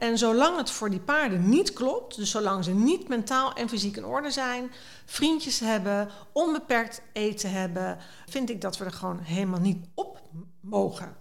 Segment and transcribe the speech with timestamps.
[0.00, 3.96] En zolang het voor die paarden niet klopt, dus zolang ze niet mentaal en fysiek
[3.96, 4.70] in orde zijn,
[5.04, 10.22] vriendjes hebben, onbeperkt eten hebben, vind ik dat we er gewoon helemaal niet op
[10.60, 11.16] mogen.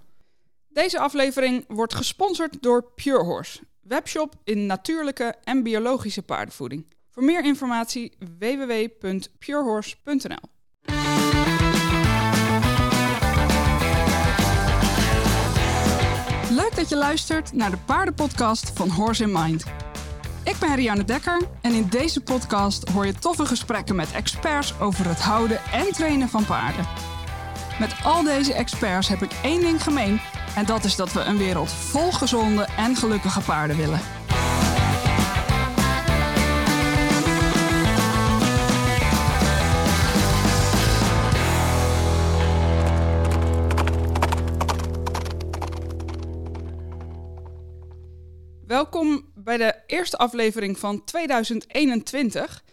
[0.68, 6.93] Deze aflevering wordt gesponsord door Pure Horse, webshop in natuurlijke en biologische paardenvoeding.
[7.09, 10.59] Voor meer informatie www.purehorse.nl.
[16.60, 19.64] Leuk dat je luistert naar de paardenpodcast van Horse in Mind.
[20.44, 25.08] Ik ben Rianne Dekker en in deze podcast hoor je toffe gesprekken met experts over
[25.08, 26.88] het houden en trainen van paarden.
[27.80, 30.22] Met al deze experts heb ik één ding gemeen
[30.55, 34.19] en dat is dat we een wereld vol gezonde en gelukkige paarden willen.
[48.79, 52.63] Welkom bij de eerste aflevering van 2021.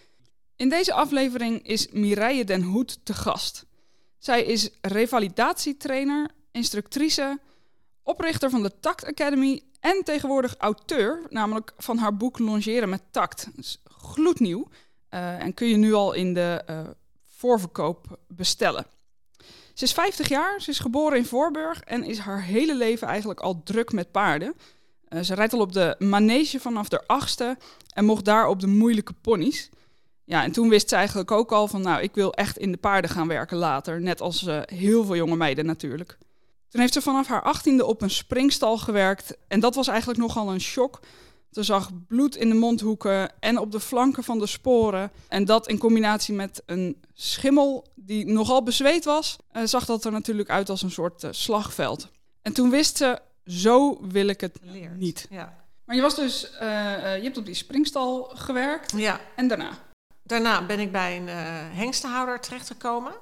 [0.57, 3.67] In deze aflevering is Mireille den Hoed te gast.
[4.19, 7.39] Zij is revalidatietrainer, instructrice,
[8.03, 13.45] oprichter van de Tact Academy en tegenwoordig auteur, namelijk van haar boek Longeren met Tact.
[13.45, 14.69] Dat is gloednieuw
[15.11, 16.81] uh, en kun je nu al in de uh,
[17.25, 18.87] voorverkoop bestellen.
[19.75, 23.41] Ze is 50 jaar, ze is geboren in Voorburg en is haar hele leven eigenlijk
[23.41, 24.55] al druk met paarden.
[25.09, 27.57] Uh, ze rijdt al op de manege vanaf de achtste
[27.95, 29.71] en mocht daar op de moeilijke ponies.
[30.25, 32.79] Ja, en toen wist ze eigenlijk ook al van, nou, ik wil echt in de
[32.79, 34.01] paarden gaan werken later.
[34.01, 36.19] Net als uh, heel veel jonge meiden natuurlijk.
[36.69, 39.37] Toen heeft ze vanaf haar achttiende op een springstal gewerkt.
[39.49, 41.01] En dat was eigenlijk nogal een shock.
[41.51, 45.11] Ze zag bloed in de mondhoeken en op de flanken van de sporen.
[45.29, 50.13] En dat in combinatie met een schimmel die nogal bezweet was, uh, zag dat er
[50.13, 52.09] natuurlijk uit als een soort slagveld.
[52.43, 54.97] En toen wist ze, zo wil ik het Leert.
[54.97, 55.27] niet.
[55.31, 55.65] Ja.
[55.85, 56.61] Maar je was dus, uh,
[57.17, 58.93] je hebt op die springstal gewerkt.
[58.97, 59.21] ja.
[59.37, 59.71] En daarna?
[60.23, 61.35] Daarna ben ik bij een uh,
[61.79, 63.13] hengstenhouder terechtgekomen.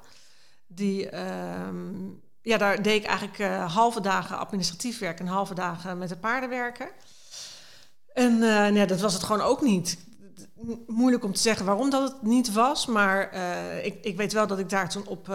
[0.67, 2.09] Die, ehm,
[2.43, 6.49] ja, daar deed ik eigenlijk halve dagen administratief werk en halve dagen met de paarden
[6.49, 6.89] werken.
[8.13, 8.39] En
[8.73, 9.99] nee, dat was het gewoon ook niet.
[10.87, 13.35] Moeilijk om te zeggen waarom dat het niet was, maar
[13.85, 15.29] ik, ik weet wel dat ik daar toen op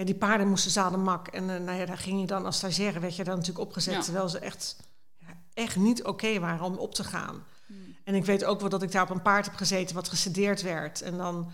[0.00, 1.28] ja, die paarden moesten zadenmak.
[1.28, 4.00] En nou ja, daar ging je dan als stagiaire, werd je dan natuurlijk opgezet, ja.
[4.00, 4.76] terwijl ze echt,
[5.18, 7.44] ja, echt niet oké okay waren om op te gaan.
[7.66, 7.96] Hmm.
[8.04, 10.62] En ik weet ook wel dat ik daar op een paard heb gezeten wat gesedeerd
[10.62, 11.02] werd.
[11.02, 11.52] En dan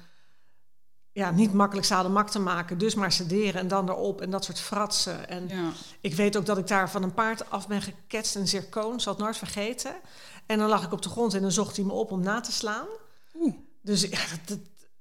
[1.13, 4.61] ja, niet makkelijk zadenmak te maken, dus maar sederen en dan erop en dat soort
[4.61, 5.29] fratsen.
[5.29, 5.71] En ja.
[6.01, 9.13] ik weet ook dat ik daar van een paard af ben geketst, een zircoon, zal
[9.13, 9.95] het nooit vergeten.
[10.47, 12.41] En dan lag ik op de grond en dan zocht hij me op om na
[12.41, 12.87] te slaan.
[13.35, 13.55] Oeh.
[13.83, 14.59] Dus ja, dat, dat,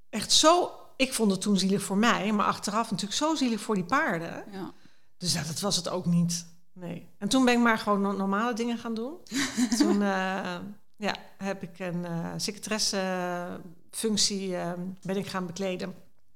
[0.09, 3.75] echt zo ik vond het toen zielig voor mij, maar achteraf natuurlijk zo zielig voor
[3.75, 4.44] die paarden.
[4.51, 4.72] Ja.
[5.17, 6.47] Dus ja, dat was het ook niet.
[6.73, 7.09] Nee.
[7.17, 9.13] En toen ben ik maar gewoon no normale dingen gaan doen.
[9.79, 10.56] toen uh,
[10.95, 15.95] ja, heb ik een uh, secretaressefunctie uh, ben ik gaan bekleden.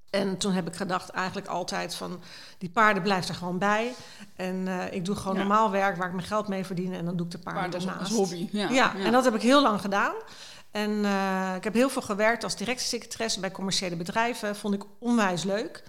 [0.09, 2.21] En toen heb ik gedacht eigenlijk altijd van
[2.57, 3.93] die paarden blijft er gewoon bij.
[4.35, 5.39] En ik doe gewoon ja.
[5.39, 6.93] normaal werk waar ik mijn geld mee verdien.
[6.93, 8.09] En dan doe ik de paarden Paard als, daarnaast.
[8.09, 8.47] als hobby.
[8.51, 10.13] Ja, ja, en dat heb ik heel lang gedaan.
[10.71, 14.55] En uh, ik heb heel veel gewerkt als directiesecretaresse bij commerciële bedrijven.
[14.55, 15.83] Vond ik onwijs leuk.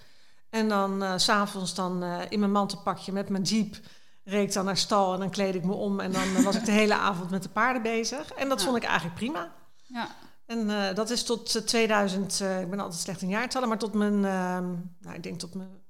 [0.49, 3.79] En dan uh, s'avonds dan uh, in mijn mantelpakje met mijn jeep
[4.23, 5.99] reed ik dan naar stal en dan kleed ik me om.
[5.99, 8.31] En dan was ik de hele avond met de paarden bezig.
[8.31, 8.65] En dat ja.
[8.65, 9.53] vond ik eigenlijk prima.
[9.83, 10.07] Ja.
[10.45, 15.13] En dat is tot 2000, ik ben altijd slecht in jaartallen, maar tot mijn, nou,
[15.13, 15.81] ik denk tot mijn,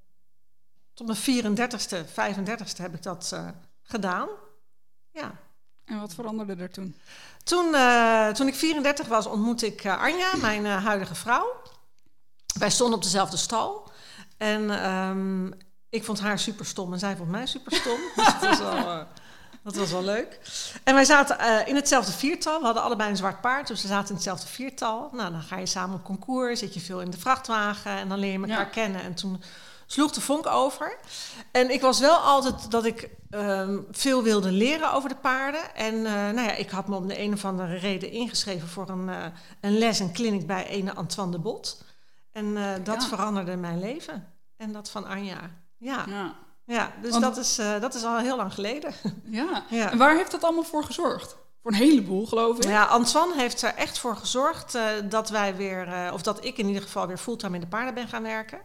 [0.93, 3.35] tot mijn 34ste, 35ste heb ik dat
[3.81, 4.27] gedaan.
[5.11, 5.31] Ja.
[5.85, 6.95] En wat veranderde er toen?
[7.43, 11.53] Toen, uh, toen ik 34 was, ontmoette ik uh, Anja, mijn uh, huidige vrouw.
[12.59, 13.89] Wij stonden op dezelfde stal.
[14.37, 15.53] En um,
[15.89, 17.99] ik vond haar super stom en zij vond mij super stom.
[18.15, 19.05] dus dat, was wel,
[19.63, 20.39] dat was wel leuk.
[20.83, 22.59] En wij zaten in hetzelfde viertal.
[22.59, 25.09] We hadden allebei een zwart paard, dus we zaten in hetzelfde viertal.
[25.11, 28.19] Nou, dan ga je samen op concours, zit je veel in de vrachtwagen en dan
[28.19, 28.63] leer je elkaar ja.
[28.63, 29.01] kennen.
[29.01, 29.43] En toen
[29.91, 30.97] sloeg de vonk over.
[31.51, 35.75] En ik was wel altijd dat ik um, veel wilde leren over de paarden.
[35.75, 38.89] En uh, nou ja, ik had me om de een of andere reden ingeschreven voor
[38.89, 39.25] een, uh,
[39.61, 41.83] een les en clinic bij ene Antoine de Bot.
[42.31, 43.07] En uh, dat ja.
[43.07, 44.27] veranderde mijn leven.
[44.57, 45.39] En dat van Anja.
[45.77, 46.05] Ja.
[46.07, 46.35] ja.
[46.65, 48.93] Ja, dus Want, dat, is, dat is al heel lang geleden.
[49.23, 49.63] Ja.
[49.69, 49.91] ja.
[49.91, 51.35] En waar heeft dat allemaal voor gezorgd?
[51.61, 52.63] Voor een heleboel, geloof ik.
[52.63, 54.77] Ja, Antoine heeft er echt voor gezorgd
[55.09, 58.07] dat wij weer, of dat ik in ieder geval weer fulltime in de paarden ben
[58.07, 58.59] gaan werken.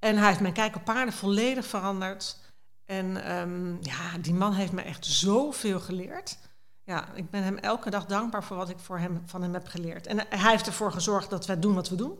[0.00, 2.36] En hij heeft mijn kijk op paarden volledig veranderd.
[2.84, 6.38] En um, ja, die man heeft me echt zoveel geleerd.
[6.84, 9.66] Ja, ik ben hem elke dag dankbaar voor wat ik voor hem, van hem heb
[9.66, 10.06] geleerd.
[10.06, 12.18] En hij heeft ervoor gezorgd dat wij doen wat we doen.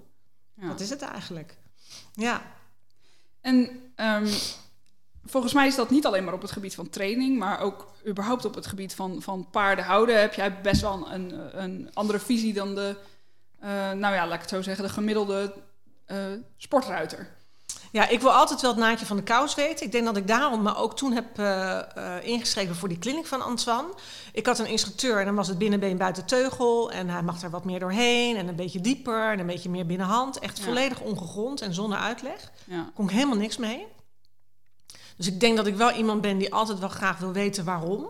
[0.55, 0.69] Ja.
[0.69, 1.56] Dat is het eigenlijk.
[2.12, 2.43] Ja.
[3.41, 3.56] En
[3.97, 4.29] um,
[5.25, 8.44] volgens mij is dat niet alleen maar op het gebied van training, maar ook überhaupt
[8.44, 10.21] op het gebied van, van paarden houden.
[10.21, 12.97] Heb jij best wel een, een andere visie dan de,
[13.62, 15.55] uh, nou ja, laat ik het zo zeggen, de gemiddelde
[16.06, 16.19] uh,
[16.56, 17.38] sportruiter.
[17.92, 19.87] Ja, ik wil altijd wel het naadje van de kous weten.
[19.87, 21.81] Ik denk dat ik daarom me ook toen heb uh,
[22.22, 23.94] ingeschreven voor die kliniek van Antoine.
[24.32, 26.90] Ik had een instructeur en dan was het binnenbeen buiten teugel.
[26.90, 29.87] En hij mag er wat meer doorheen en een beetje dieper en een beetje meer
[29.87, 30.38] binnenhand.
[30.38, 32.50] Echt volledig ongegrond en zonder uitleg.
[32.64, 32.90] Ja.
[32.94, 33.87] Kon ik helemaal niks mee.
[35.16, 38.00] Dus ik denk dat ik wel iemand ben die altijd wel graag wil weten waarom.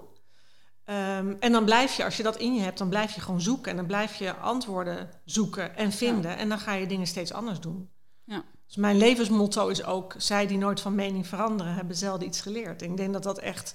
[0.84, 3.40] Um, en dan blijf je, als je dat in je hebt, dan blijf je gewoon
[3.40, 3.70] zoeken.
[3.70, 6.36] En dan blijf je antwoorden zoeken en vinden.
[6.36, 7.90] En dan ga je dingen steeds anders doen.
[8.24, 8.42] Ja.
[8.70, 12.82] Dus mijn levensmotto is ook: zij die nooit van mening veranderen, hebben zelden iets geleerd.
[12.82, 13.74] En ik denk dat dat echt.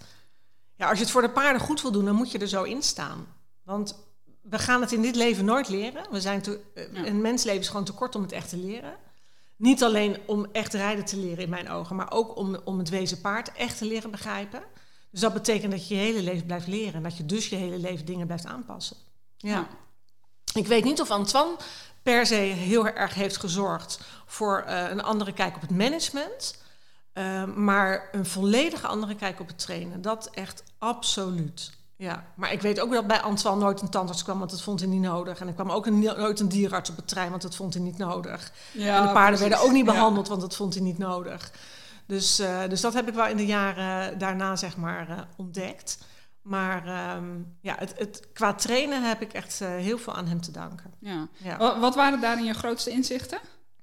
[0.76, 2.64] Ja, als je het voor de paarden goed wil doen, dan moet je er zo
[2.64, 3.28] in staan.
[3.64, 3.96] Want
[4.42, 6.12] we gaan het in dit leven nooit leren.
[6.12, 7.06] We zijn te, ja.
[7.06, 8.96] Een mensleven is gewoon te kort om het echt te leren.
[9.56, 12.90] Niet alleen om echt rijden te leren in mijn ogen, maar ook om, om het
[12.90, 14.64] wezen paard echt te leren begrijpen.
[15.12, 17.56] Dus dat betekent dat je je hele leven blijft leren en dat je dus je
[17.56, 18.98] hele leven dingen blijft aanpassen.
[19.38, 19.68] Ja.
[20.54, 21.58] Ik weet niet of Antoine
[22.06, 26.64] per se heel erg heeft gezorgd voor uh, een andere kijk op het management.
[27.14, 30.02] Uh, maar een volledig andere kijk op het trainen.
[30.02, 31.72] Dat echt absoluut.
[31.96, 34.80] Ja, maar ik weet ook dat bij Antoine nooit een tandarts kwam, want dat vond
[34.80, 35.40] hij niet nodig.
[35.40, 37.84] En er kwam ook een, nooit een dierarts op het trein, want dat vond hij
[37.84, 38.52] niet nodig.
[38.72, 41.52] Ja, en de paarden werden ook niet behandeld, want dat vond hij niet nodig.
[42.06, 45.98] Dus, uh, dus dat heb ik wel in de jaren daarna, zeg maar, uh, ontdekt.
[46.46, 50.42] Maar um, ja, het, het, qua trainen heb ik echt uh, heel veel aan hem
[50.42, 50.94] te danken.
[51.00, 51.28] Ja.
[51.38, 51.80] ja.
[51.80, 53.40] Wat waren daarin je grootste inzichten?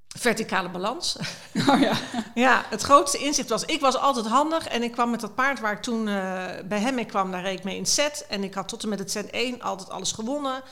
[0.08, 1.16] Verticale balans.
[1.68, 1.96] Oh ja.
[2.34, 5.60] ja, het grootste inzicht was, ik was altijd handig en ik kwam met dat paard
[5.60, 8.26] waar ik toen uh, bij hem mee kwam, daar reed ik mee in set.
[8.28, 10.62] En ik had tot en met het set 1 altijd alles gewonnen.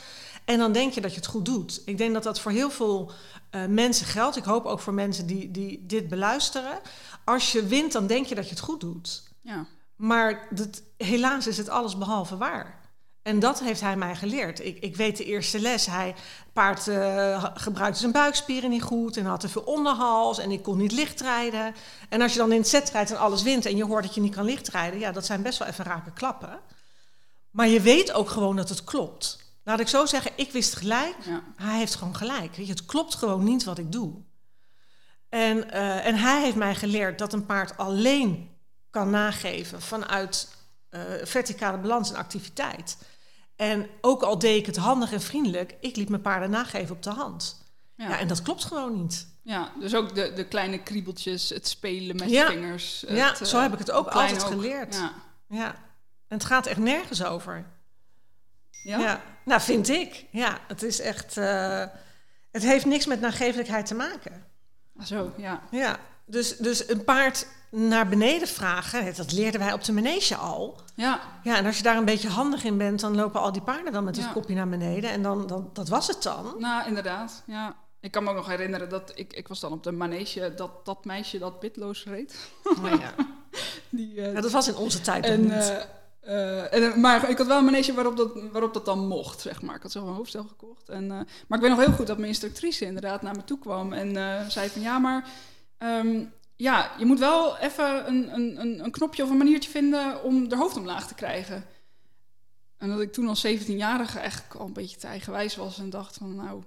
[0.45, 1.81] En dan denk je dat je het goed doet.
[1.85, 3.11] Ik denk dat dat voor heel veel
[3.51, 4.37] uh, mensen geldt.
[4.37, 6.79] Ik hoop ook voor mensen die, die dit beluisteren.
[7.23, 9.23] Als je wint, dan denk je dat je het goed doet.
[9.41, 9.65] Ja.
[10.01, 12.79] Maar dat, helaas is het alles behalve waar.
[13.21, 14.65] En dat heeft hij mij geleerd.
[14.65, 15.85] Ik, ik weet de eerste les.
[15.85, 16.15] Hij
[16.53, 20.77] paard uh, gebruikte zijn buikspieren niet goed en had te veel onderhals en ik kon
[20.77, 21.75] niet lichtrijden.
[22.09, 24.15] En als je dan in het set rijdt en alles wint en je hoort dat
[24.15, 26.59] je niet kan lichtrijden, ja, dat zijn best wel even rake klappen.
[27.51, 29.39] Maar je weet ook gewoon dat het klopt.
[29.63, 31.43] Laat ik zo zeggen, ik wist gelijk, ja.
[31.55, 32.55] hij heeft gewoon gelijk.
[32.55, 34.13] Weet je, het klopt gewoon niet wat ik doe.
[35.29, 38.50] En, uh, en hij heeft mij geleerd dat een paard alleen
[38.91, 40.55] kan nageven vanuit
[40.91, 42.97] uh, verticale balans en activiteit.
[43.55, 47.03] En ook al deed ik het handig en vriendelijk, ik liet mijn paarden nageven op
[47.03, 47.63] de hand.
[47.95, 49.27] Ja, ja en dat klopt gewoon niet.
[49.43, 52.47] Ja, dus ook de, de kleine kriebeltjes, het spelen met ja.
[52.47, 53.03] vingers.
[53.07, 54.95] Het, ja, zo heb ik het ook altijd geleerd.
[54.95, 55.13] Ja.
[55.47, 55.67] ja.
[56.27, 57.65] En het gaat echt nergens over.
[58.83, 58.99] Ja?
[58.99, 59.21] ja.
[59.45, 60.25] Nou, vind ik.
[60.31, 61.37] Ja, het is echt...
[61.37, 61.85] Uh,
[62.51, 64.43] het heeft niks met nagevelijkheid te maken.
[64.97, 65.63] Ah, zo, ja.
[65.71, 70.79] Ja, dus, dus een paard naar beneden vragen, dat leerden wij op de manege al.
[70.95, 71.19] Ja.
[71.43, 73.93] Ja, en als je daar een beetje handig in bent, dan lopen al die paarden
[73.93, 75.09] dan met het kopje naar beneden.
[75.09, 76.55] En dan, dan, dat was het dan.
[76.57, 77.75] Nou, inderdaad, ja.
[77.99, 80.85] Ik kan me ook nog herinneren dat ik, ik was dan op de manege, dat,
[80.85, 82.49] dat meisje dat bitloos reed.
[82.63, 83.13] Oh, ja.
[83.89, 85.87] Die, uh, ja, dat was in onze tijd en, niet.
[86.23, 89.61] Uh, en, maar ik had wel een manege waarop dat, waarop dat dan mocht, zeg
[89.61, 89.75] maar.
[89.75, 90.89] Ik had zelf een hoofdstel gekocht.
[90.89, 91.09] En, uh,
[91.47, 94.51] maar ik weet nog heel goed dat mijn instructrice inderdaad naar me toe kwam en
[94.51, 95.29] zei van ja, maar
[95.83, 100.49] um, ja, je moet wel even een, een, een knopje of een maniertje vinden om
[100.49, 101.65] de hoofd omlaag te krijgen.
[102.77, 106.17] En dat ik toen als 17-jarige eigenlijk al een beetje te eigenwijs was en dacht
[106.17, 106.63] van nou,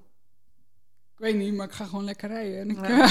[1.18, 2.60] ik weet niet, maar ik ga gewoon lekker rijden.
[2.60, 3.08] En ik, ja,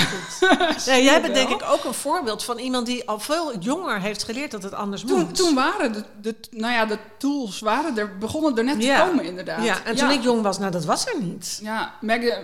[0.96, 4.24] ja, jij bent denk ik ook een voorbeeld van iemand die al veel jonger heeft
[4.24, 5.36] geleerd dat het anders toen, moet.
[5.36, 9.26] Toen waren de, de, nou ja, de tools waren er, begonnen er net te komen
[9.26, 9.64] inderdaad.
[9.64, 11.60] Ja, en toen ik jong was, nou dat was er niet.
[11.62, 11.94] Ja,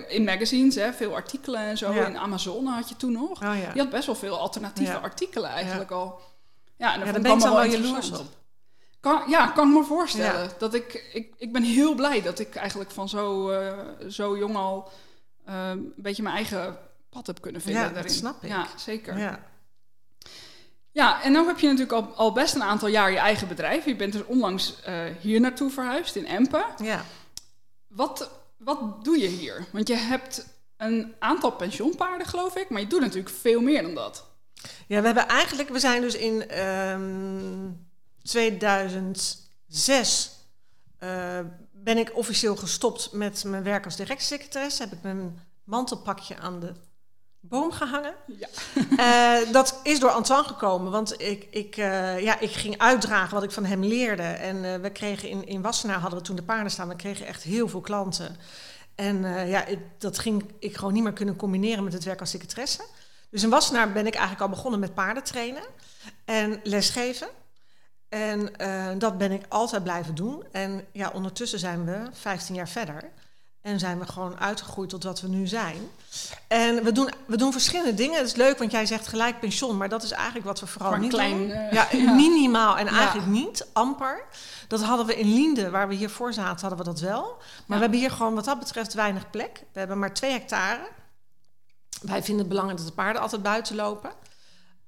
[0.08, 1.92] in magazines, hè, veel artikelen en zo.
[1.92, 3.44] In Amazon had je toen nog.
[3.44, 6.20] Oh, Je had best wel veel alternatieve artikelen eigenlijk al.
[6.78, 8.26] Ja, en daar ben ik wel jaloers op.
[9.00, 10.50] Kan, ja, kan ik me voorstellen.
[10.58, 13.74] Dat ik, ik, ik ben heel blij dat ik eigenlijk van zo, uh,
[14.10, 14.90] zo jong al
[15.50, 16.78] Ehm, een beetje mijn eigen
[17.10, 17.82] pad heb kunnen vinden.
[17.82, 18.08] Ja, daarin.
[18.08, 18.50] dat snap ik.
[18.50, 19.18] Ja, zeker.
[19.18, 19.48] Ja.
[20.92, 23.86] Ja, en nu heb je natuurlijk al, al best een aantal jaar je eigen bedrijf.
[23.86, 26.66] Je bent dus onlangs uh, hier naartoe verhuisd in Empen.
[26.84, 27.06] Ja.
[27.88, 29.66] Wat, wat doe je hier?
[29.72, 33.96] Want je hebt een aantal pensioenpaarden, geloof ik, maar je doet natuurlijk veel meer dan
[33.96, 34.26] dat.
[34.88, 37.72] Ja, we hebben eigenlijk, we zijn dus in um, ehm,
[38.24, 40.32] 2006
[41.04, 41.40] uh,
[41.84, 44.80] ben ik officieel gestopt met mijn werk als directiesecretaris.
[44.80, 46.74] Heb ik mijn mantelpakje aan de
[47.40, 48.14] boom gehangen.
[48.26, 48.48] Ja.
[49.46, 53.44] Uh, dat is door Antoine gekomen, want ik, ik, uh, ja, ik ging uitdragen wat
[53.44, 54.24] ik van hem leerde.
[54.24, 57.26] En uh, we kregen in, in Wassenaar, hadden we toen de paarden staan, we kregen
[57.26, 58.38] echt heel veel klanten.
[58.96, 62.30] En ja, ik, dat ging ik gewoon niet meer kunnen combineren met het werk als
[62.30, 62.84] secretaresse.
[63.30, 65.64] Dus in Wassenaar ben ik eigenlijk al begonnen met paardentrainen
[66.26, 67.28] en lesgeven.
[68.10, 70.44] En eh, dat ben ik altijd blijven doen.
[70.52, 73.04] En ja, ondertussen zijn we 15 jaar verder.
[73.62, 75.78] En zijn we gewoon uitgegroeid tot wat we nu zijn.
[76.48, 78.18] En we doen, we doen verschillende dingen.
[78.18, 79.78] Het is leuk, want jij zegt gelijk pensioen.
[79.78, 81.52] Maar dat is eigenlijk wat we vooral niet klein, doen.
[81.52, 82.14] eh, ja, ja.
[82.14, 82.92] minimaal en Ja.
[82.92, 83.68] eigenlijk niet.
[83.74, 84.24] Amper.
[84.68, 87.24] Dat hadden we in Liende, waar we hiervoor zaten, hadden we dat wel.
[87.38, 87.74] Maar Ja.
[87.76, 89.64] we hebben hier gewoon wat dat betreft weinig plek.
[89.74, 90.88] We hebben maar twee hectare.
[92.02, 94.12] Wij vinden het belangrijk dat de paarden altijd buiten lopen.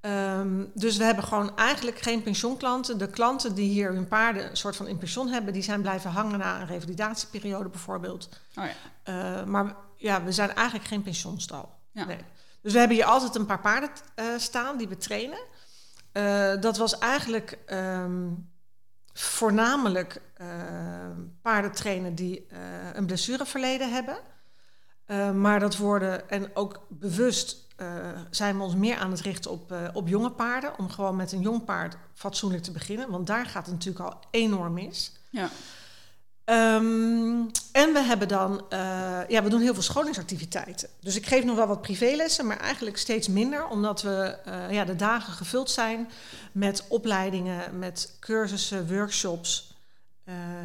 [0.01, 2.97] Ehm, dus we hebben gewoon eigenlijk geen pensioenklanten.
[2.97, 6.11] De klanten die hier hun paarden een soort van in pensioen hebben, die zijn blijven
[6.11, 8.29] hangen na een revalidatieperiode bijvoorbeeld.
[8.55, 8.73] Oh ja.
[9.03, 11.79] Eh, maar ja, we zijn eigenlijk geen pensioenstal.
[11.91, 12.05] Ja.
[12.05, 12.19] Nee.
[12.61, 15.39] Dus we hebben hier altijd een paar paarden eh, staan die we trainen.
[16.11, 18.29] Eh, dat was eigenlijk ehm,
[19.13, 20.21] voornamelijk
[21.41, 22.59] paarden trainen die eh,
[22.93, 24.17] een blessureverleden hebben.
[25.41, 27.87] Maar dat worden, en ook bewust eh,
[28.29, 30.77] zijn we ons meer aan het richten op, eh, op jonge paarden.
[30.77, 33.09] Om gewoon met een jong paard fatsoenlijk te beginnen.
[33.09, 35.11] Want daar gaat het natuurlijk al enorm mis.
[35.29, 35.49] Ja.
[36.43, 38.79] Ehm, en we hebben dan, eh,
[39.27, 40.89] ja, we doen heel veel scholingsactiviteiten.
[40.99, 44.37] Dus ik geef nog wel wat privélessen, maar eigenlijk steeds minder, omdat we
[44.69, 46.09] ja, de dagen gevuld zijn
[46.51, 49.75] met opleidingen, met cursussen, workshops.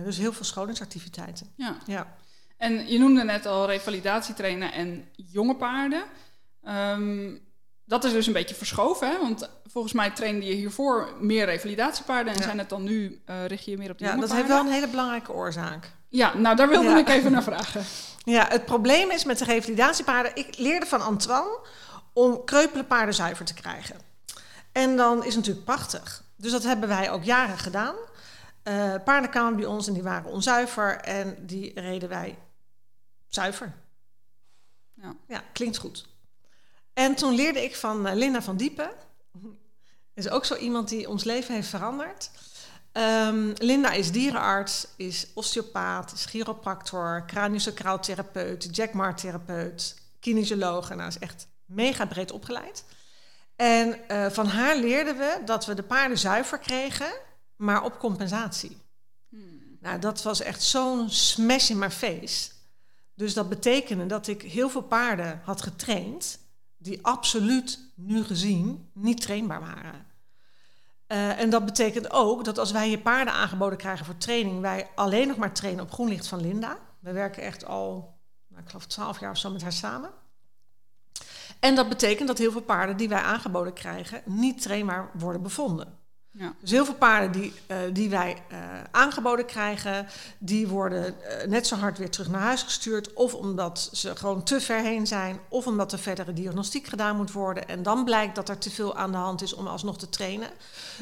[0.04, 1.46] Dus heel veel scholingsactiviteiten.
[1.56, 1.76] ja.
[1.86, 2.16] Ja.
[2.56, 6.04] En je noemde net al revalidatietrainen en jonge paarden.
[6.66, 7.34] Ehm,
[7.84, 9.18] dat is dus een beetje verschoven, hè?
[9.18, 12.44] want volgens mij trainde je hiervoor meer revalidatiepaarden en Ja.
[12.44, 14.48] zijn het dan nu, eh, richt je je meer op de ja, jonge dat heeft
[14.48, 15.90] wel een hele belangrijke oorzaak.
[16.08, 16.98] Ja, nou daar wilde Ja.
[16.98, 17.84] ik even naar vragen.
[18.28, 20.36] Ja, het probleem is met de revalidatiepaarden.
[20.36, 21.58] Ik leerde van Antoine
[22.12, 23.96] om kreupele paarden zuiver te krijgen.
[24.72, 26.24] En dan is het natuurlijk prachtig.
[26.36, 27.94] Dus dat hebben wij ook jaren gedaan.
[28.62, 32.38] Eh paarden kwamen bij ons en die waren onzuiver en die reden wij
[33.28, 33.72] zuiver.
[34.94, 35.14] Ja.
[35.28, 36.06] Ja, klinkt goed.
[36.96, 38.90] En toen leerde ik van eh, Linda van Diepen.
[40.14, 42.30] Is ook zo iemand die ons leven heeft veranderd.
[42.92, 50.90] Ehm, Linda is dierenarts, is osteopaat, is chiropractor, craniosacraal therapeut, jackmar-therapeut, kinesioloog.
[50.90, 52.84] En nou is echt mega breed opgeleid.
[53.56, 57.12] En eh, van haar leerden we dat we de paarden zuiver kregen,
[57.56, 58.76] maar op compensatie.
[59.80, 62.50] Nou, dat was echt zo'n smash in my face.
[63.14, 66.38] Dus dat betekende dat ik heel veel paarden had getraind
[66.86, 70.06] die absoluut nu gezien niet trainbaar waren.
[71.06, 74.90] Eh, en dat betekent ook dat als wij hier paarden aangeboden krijgen voor training, wij
[74.94, 76.78] alleen nog maar trainen op groenlicht van Linda.
[76.98, 80.10] We werken echt al, nou, ik geloof, twaalf jaar of zo met haar samen.
[81.60, 85.98] En dat betekent dat heel veel paarden die wij aangeboden krijgen niet trainbaar worden bevonden.
[86.38, 86.54] Ja.
[86.60, 88.58] Dus heel veel paarden die, eh, die wij eh,
[88.90, 90.06] aangeboden krijgen,
[90.38, 93.12] die worden eh, net zo hard weer terug naar huis gestuurd.
[93.12, 97.32] Of omdat ze gewoon te ver heen zijn, of omdat er verdere diagnostiek gedaan moet
[97.32, 97.68] worden.
[97.68, 100.48] En dan blijkt dat er te veel aan de hand is om alsnog te trainen.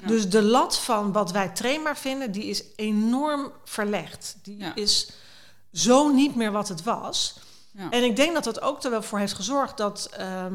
[0.00, 0.06] Ja.
[0.06, 4.36] Dus de lat van wat wij trainbaar vinden, die is enorm verlegd.
[4.42, 4.74] Die Ja.
[4.74, 5.10] is
[5.72, 7.38] zo niet meer wat het was.
[7.70, 7.90] Ja.
[7.90, 10.54] En ik denk dat dat ook er wel voor heeft gezorgd dat, ehm,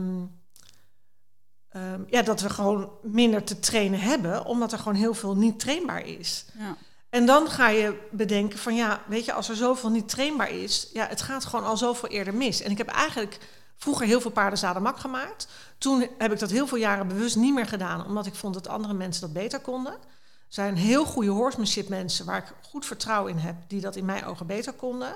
[1.72, 5.60] ehm, ja, dat we gewoon minder te trainen hebben, omdat er gewoon heel veel niet
[5.60, 6.46] trainbaar is.
[6.58, 6.76] Ja.
[7.10, 10.90] En dan ga je bedenken van ja, weet je, als er zoveel niet trainbaar is,
[10.94, 12.62] ja, het gaat gewoon al zoveel eerder mis.
[12.62, 13.38] En ik heb eigenlijk
[13.76, 15.48] vroeger heel veel paardenzadenmak gemaakt.
[15.78, 18.68] Toen heb ik dat heel veel jaren bewust niet meer gedaan, omdat ik vond dat
[18.68, 19.94] andere mensen dat beter konden.
[19.94, 24.06] Er zijn heel goede horsemanship mensen waar ik goed vertrouwen in heb, die dat in
[24.06, 25.14] mijn ogen beter konden.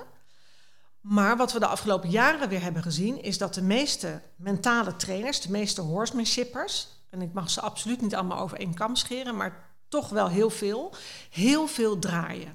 [1.04, 5.40] Maar wat we de afgelopen jaren weer hebben gezien, is dat de meeste mentale trainers,
[5.40, 9.70] de meeste horsemanshippers, en ik mag ze absoluut niet allemaal over één kam scheren, maar
[9.88, 10.92] toch wel heel veel,
[11.30, 12.52] heel veel draaien.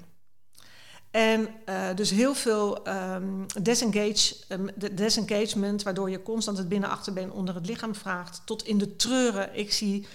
[1.10, 7.54] En eh, dus heel veel ehm, disengage, ehm, disengagement, waardoor je constant het binnenachterbeen onder
[7.54, 9.58] het lichaam vraagt, tot in de treuren.
[9.58, 10.06] Ik zie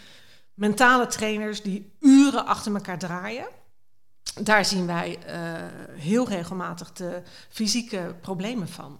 [0.53, 3.47] mentale trainers die uren achter elkaar draaien.
[4.33, 5.41] Daar zien wij eh,
[5.91, 8.99] heel regelmatig de fysieke problemen van.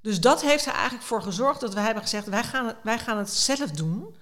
[0.00, 2.98] Dus dat heeft er eigenlijk voor gezorgd dat wij hebben gezegd: wij gaan het, wij
[2.98, 4.16] gaan het zelf doen.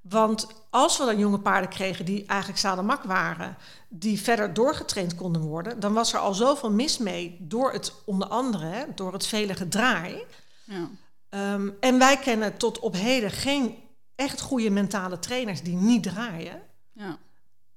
[0.00, 3.56] Want als we dan jonge paarden kregen die eigenlijk zadelmak waren,
[3.88, 8.28] die verder doorgetraind konden worden, dan was er al zoveel mis mee door het onder
[8.28, 10.24] andere, door het vele gedraai.
[10.64, 10.88] Ja.
[11.28, 13.76] Ehm, en wij kennen tot op heden geen
[14.14, 16.62] echt goede mentale trainers die niet draaien.
[16.92, 17.18] ja.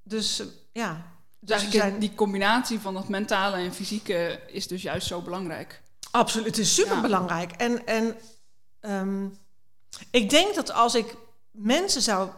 [0.04, 1.15] Dus ja.
[1.46, 5.22] Dus eigenlijk we zijn- die combinatie van dat mentale en fysieke is dus juist zo
[5.22, 5.82] belangrijk.
[6.12, 7.52] Absoluut, het is super belangrijk.
[7.52, 8.16] En, en
[8.80, 9.28] ehm,
[10.12, 11.16] ik denk dat als ik
[11.52, 12.30] mensen zou.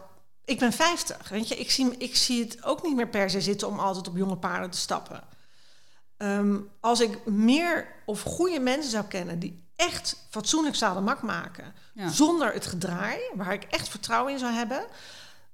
[0.44, 3.40] Ik ben 50, weet je, ik zie, ik zie het ook niet meer per se
[3.40, 5.22] zitten om altijd op jonge paarden te stappen.
[6.16, 12.08] Ehm, als ik meer of goede mensen zou kennen die echt fatsoenlijk zadelmak maken, Ja.
[12.08, 14.86] zonder het gedraai, waar ik echt vertrouwen in zou hebben,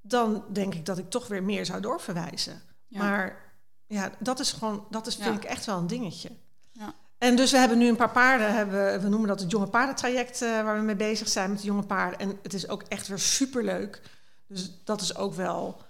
[0.00, 2.62] dan denk ik dat ik toch weer meer zou doorverwijzen.
[2.88, 2.98] Ja.
[2.98, 3.43] Maar
[3.86, 5.32] ja, dat is gewoon, dat is, vind Ja.
[5.34, 6.30] ik echt wel een dingetje.
[6.72, 6.92] Ja.
[7.18, 10.42] En dus we hebben nu een paar paarden, hebben, we noemen dat het jonge paardentraject
[10.42, 12.18] eh, waar we mee bezig zijn met de jonge paarden.
[12.18, 14.00] En het is ook echt weer superleuk.
[14.48, 15.80] Dus dat is ook wel,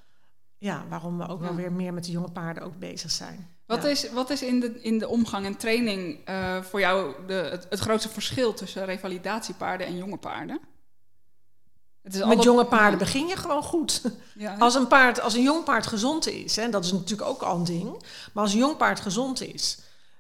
[0.59, 1.47] ja, waarom we ook Ja.
[1.47, 3.49] wel weer meer met de jonge paarden ook bezig zijn.
[3.67, 3.89] Wat, Ja.
[3.89, 7.67] is, wat is in de, in de omgang en training eh, voor jou de, het,
[7.71, 10.61] het grootste verschil tussen revalidatiepaarden en jonge paarden?
[12.05, 14.03] Het is Met alle- jonge paarden begin je gewoon goed.
[14.35, 17.43] Ja, Als een, paard, als een jong paard gezond is, hè, dat is natuurlijk ook
[17.43, 18.03] al een ding.
[18.33, 19.79] Maar als een jong paard gezond is,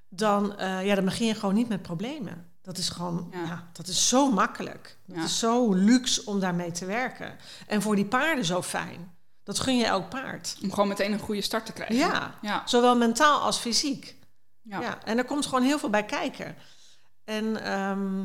[0.08, 2.48] dan, eh, ja, dan begin je gewoon niet met problemen.
[2.62, 3.42] Dat is gewoon, Ja.
[3.44, 3.68] ja.
[3.72, 4.98] dat is zo makkelijk.
[5.06, 5.22] Dat Ja.
[5.24, 7.36] is zo luxe om daarmee te werken.
[7.66, 9.12] En voor die paarden zo fijn.
[9.42, 10.56] Dat gun je elk paard.
[10.62, 11.96] Om gewoon meteen een goede start te krijgen.
[11.96, 12.62] Ja, Ja.
[12.64, 14.16] zowel mentaal als fysiek.
[14.62, 14.80] Ja.
[14.80, 14.98] Ja.
[15.04, 16.56] en er komt gewoon heel veel bij kijken.
[17.24, 18.22] En, ehm,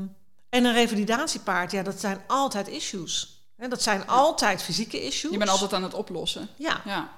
[0.49, 3.38] en een revalidatiepaard, ja, dat zijn altijd issues.
[3.59, 5.31] Hè, dat zijn altijd fysieke issues.
[5.31, 6.47] Je bent altijd aan het oplossen.
[6.55, 7.11] Ja, Ja.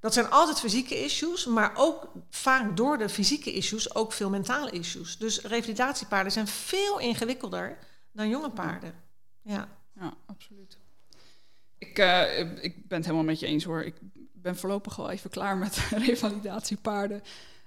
[0.00, 4.70] dat zijn altijd fysieke issues, maar ook vaak door de fysieke issues ook veel mentale
[4.70, 5.18] issues.
[5.18, 7.78] Dus revalidatiepaarden zijn veel ingewikkelder
[8.12, 8.94] dan jonge paarden.
[9.42, 9.68] Ja,
[10.00, 10.78] Ja, absoluut.
[11.78, 13.82] Ik, eh, ik ben het helemaal met je eens hoor.
[13.82, 13.94] Ik
[14.32, 17.22] ben voorlopig al even klaar met revalidatiepaarden.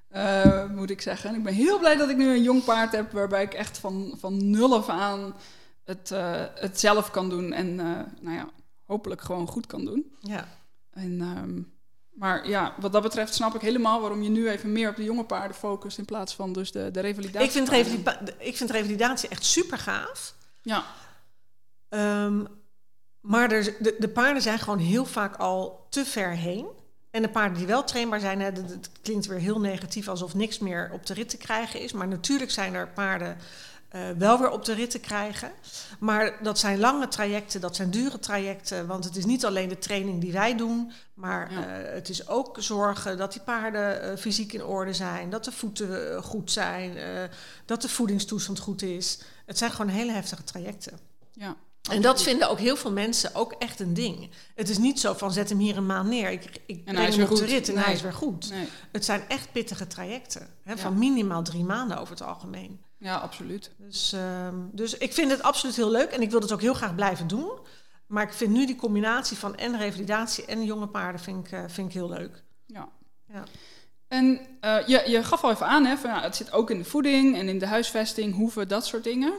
[0.07, 1.29] eh, moet ik zeggen.
[1.29, 3.77] En ik ben heel blij dat ik nu een jong paard heb waarbij ik echt
[3.77, 5.35] van, van nul af aan
[5.85, 7.53] het, eh, het zelf kan doen.
[7.53, 7.85] En eh,
[8.21, 8.49] nou ja,
[8.85, 10.15] hopelijk gewoon goed kan doen.
[10.19, 10.47] ja.
[10.91, 11.61] En, ehm,
[12.19, 15.03] maar ja, wat dat betreft snap ik helemaal waarom je nu even meer op de
[15.03, 17.45] jonge paarden focust in plaats van dus de, de revalidatie.
[17.47, 20.35] Ik, vind revalida- ik vind revalidatie echt super gaaf.
[20.61, 20.83] Ja,
[21.89, 22.43] Ehm,
[23.19, 26.67] maar er, de, de paarden zijn gewoon heel vaak al te ver heen.
[27.11, 30.33] En de paarden die wel trainbaar zijn, hè, dat, dat klinkt weer heel negatief alsof
[30.33, 31.91] niks meer op de rit te krijgen is.
[31.93, 33.37] Maar natuurlijk zijn er paarden
[33.95, 35.51] eh, wel weer op de rit te krijgen.
[35.99, 38.87] Maar dat zijn lange trajecten, dat zijn dure trajecten.
[38.87, 41.65] Want het is niet alleen de training die wij doen, maar Ja.
[41.77, 45.51] eh, het is ook zorgen dat die paarden eh, fysiek in orde zijn, dat de
[45.51, 47.23] voeten goed zijn, eh,
[47.65, 49.19] dat de voedingstoestand goed is.
[49.45, 50.99] Het zijn gewoon hele heftige trajecten.
[51.33, 51.55] ja.
[51.91, 54.29] En dat vinden ook heel veel mensen ook echt een ding.
[54.55, 57.07] Het is niet zo van zet hem hier een maand neer, ik, ik hij breng
[57.07, 57.51] is hem weer op de goed.
[57.51, 57.83] rit en Nee.
[57.83, 58.49] hij is weer goed.
[58.49, 58.67] Nee.
[58.91, 60.77] Het zijn echt pittige trajecten, hè, Ja.
[60.77, 62.81] van minimaal drie maanden over het algemeen.
[63.05, 63.71] Ja, absoluut.
[63.77, 66.73] Dus, ehm, dus ik vind het absoluut heel leuk en ik wil het ook heel
[66.73, 67.51] graag blijven doen.
[68.07, 71.63] Maar ik vind nu die combinatie van en revalidatie en jonge paarden vind ik, eh,
[71.67, 72.43] vind ik heel leuk.
[72.65, 72.89] Ja.
[73.27, 73.43] Ja.
[74.07, 76.85] En eh, je, je gaf al even aan, hè, van, het zit ook in de
[76.85, 79.33] voeding en in de huisvesting, hoeven, dat soort dingen.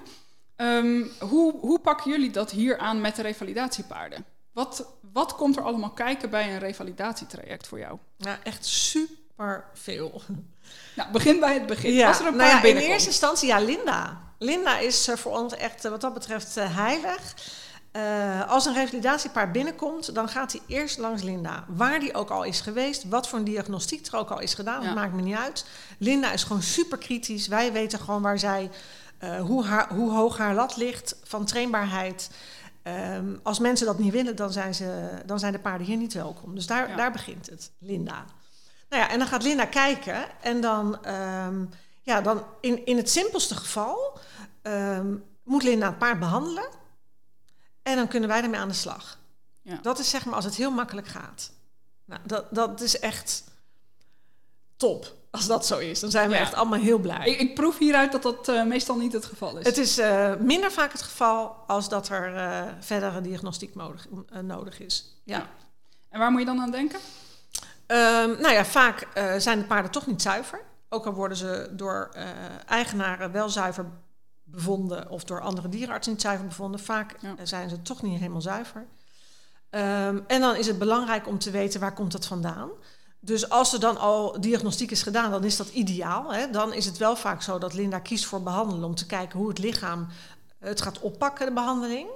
[0.57, 4.25] Ehm, hoe, hoe pakken jullie dat hier aan met de revalidatiepaarden?
[4.53, 7.99] Wat, wat komt er allemaal kijken bij een revalidatietraject voor jou?
[8.17, 10.23] Ja, echt super veel.
[10.97, 12.01] Nou, begin bij het begin.
[12.01, 14.21] Er een nou ja, in eerste instantie, ja, Linda.
[14.39, 17.35] Linda is eh, voor ons echt eh, wat dat betreft eh, heilig.
[18.49, 21.65] Als een revalidatiepaard binnenkomt, dan gaat hij eerst langs Linda.
[21.69, 24.81] Waar die ook al is geweest, wat voor een diagnostiek er ook al is gedaan,
[24.81, 24.87] Ja.
[24.87, 25.67] dat maakt me niet uit.
[25.99, 27.47] Linda is gewoon super kritisch.
[27.49, 28.71] Wij weten gewoon waar zij,
[29.19, 32.31] eh, hoe, haar, hoe hoog haar lat ligt van trainbaarheid.
[32.83, 36.13] Ehm, als mensen dat niet willen, dan zijn, ze, dan zijn de paarden hier niet
[36.13, 36.55] welkom.
[36.55, 36.97] Dus daar, Ja.
[36.97, 38.25] daar begint het, Linda.
[38.89, 41.65] Nou ja, en dan gaat Linda kijken en dan, ehm,
[42.03, 44.19] ja, dan in, in het simpelste geval
[44.63, 46.69] ehm, moet Linda het paard behandelen
[47.83, 49.19] en dan kunnen wij ermee aan de slag.
[49.63, 49.79] Ja.
[49.83, 51.51] Dat is zeg maar als het heel makkelijk gaat.
[52.05, 53.45] Nou, dat, dat is echt
[54.77, 56.01] top als dat zo is.
[56.01, 56.41] Dan zijn we Ja.
[56.41, 57.27] echt allemaal heel blij.
[57.27, 59.67] Ik, ik proef hieruit dat dat eh, meestal niet het geval is.
[59.67, 64.07] Het is eh, minder vaak het geval als dat er eh, verdere diagnostiek nodig,
[64.43, 65.15] nodig is.
[65.25, 65.37] Ja.
[65.39, 65.47] Ja.
[66.09, 66.99] En waar moet je dan aan denken?
[67.87, 70.61] Ehm, nou ja, vaak eh, zijn de paarden toch niet zuiver.
[70.89, 72.25] Ook al worden ze door eh,
[72.67, 73.87] eigenaren wel zuiver
[74.45, 76.81] bevonden of door andere dierenartsen niet zuiver bevonden.
[76.81, 77.35] Vaak Ja.
[77.39, 78.87] eh, zijn ze toch niet helemaal zuiver.
[79.71, 82.69] Ehm, en dan is het belangrijk om te weten waar komt dat vandaan.
[83.21, 86.33] Dus als er dan al diagnostiek is gedaan, dan is dat ideaal.
[86.33, 86.51] Hè?
[86.51, 89.49] Dan is het wel vaak zo dat Linda kiest voor behandelen om te kijken hoe
[89.49, 90.07] het lichaam
[90.59, 92.09] het gaat oppakken, de behandeling.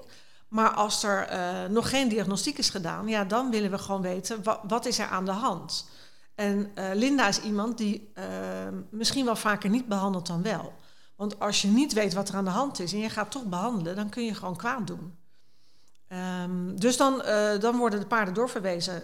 [0.50, 4.42] Maar als er eh, nog geen diagnostiek is gedaan, ja, dan willen we gewoon weten
[4.42, 5.88] wa- wat is er aan de hand.
[6.34, 8.24] En eh, Linda is iemand die eh,
[8.90, 10.72] misschien wel vaker niet behandelt dan wel.
[11.16, 13.44] Want als je niet weet wat er aan de hand is en je gaat toch
[13.44, 15.14] behandelen, dan kun je gewoon kwaad doen.
[16.08, 19.02] Ehm, dus dan, eh, dan worden de paarden doorverwezen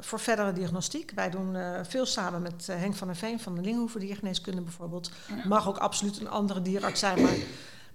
[0.00, 1.10] voor verdere diagnostiek.
[1.14, 5.10] Wij doen veel samen met Henk van der Veen van de Linghoeven Diergeneeskunde bijvoorbeeld.
[5.44, 7.34] Mag ook absoluut een andere dierarts zijn, maar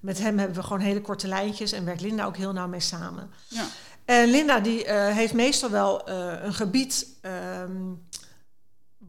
[0.06, 2.80] met hem hebben we gewoon hele korte lijntjes en werkt Linda ook heel nauw mee
[2.80, 3.32] samen.
[3.48, 3.66] Ja.
[4.06, 7.94] En Linda die eh, heeft meestal wel eh, een gebied ehm,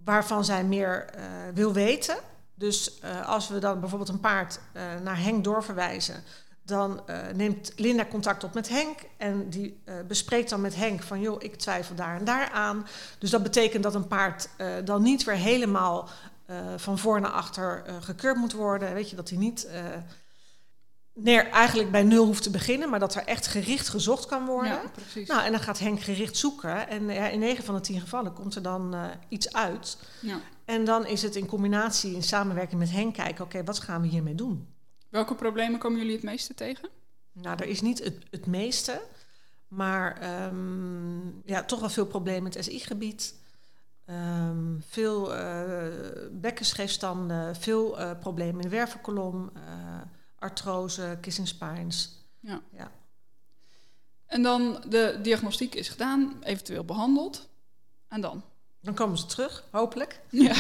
[0.05, 1.23] waarvan zij meer eh,
[1.55, 2.17] wil weten.
[2.55, 4.61] Dus als we dan bijvoorbeeld een paard
[5.03, 6.23] naar Henk doorverwijzen,
[6.63, 7.01] dan
[7.35, 11.57] neemt Linda contact op met Henk en die bespreekt dan met Henk van joh, ik
[11.57, 12.87] twijfel daar en daar aan.
[13.19, 14.49] Dus dat betekent dat een paard
[14.85, 16.09] dan niet weer helemaal
[16.77, 18.95] van voor naar achter gekeurd moet worden.
[18.95, 19.69] Weet je, dat hij niet
[21.17, 24.73] neer, eigenlijk bij nul hoeft te beginnen, maar dat er echt gericht gezocht kan worden.
[24.73, 25.29] Ja, precies.
[25.29, 26.89] Nou, en dan gaat Henk gericht zoeken.
[26.89, 29.99] En ja, in 9 van de 10 gevallen komt er dan eh, iets uit.
[30.21, 30.41] Ja.
[30.65, 34.09] En dan is het in combinatie, in samenwerking met Henk, kijken: oké, wat gaan we
[34.09, 34.67] hiermee doen?
[35.09, 36.89] Welke problemen komen jullie het meeste tegen?
[37.33, 39.03] Nou, er is niet het, het meeste,
[39.69, 43.35] maar ehm, ja, toch wel veel problemen in het SI-gebied.
[44.07, 45.33] Ehm, veel
[46.31, 49.63] bekkenscheefstanden, veel eh, problemen in de wervelkolom, eh,
[50.47, 52.11] artrose, kissing spines.
[52.41, 52.61] Ja.
[52.73, 52.91] Ja.
[54.27, 57.49] En dan de diagnostiek is gedaan, eventueel behandeld.
[58.09, 58.43] En dan?
[58.81, 60.21] Dan komen ze terug, hopelijk.
[60.31, 60.55] Ja.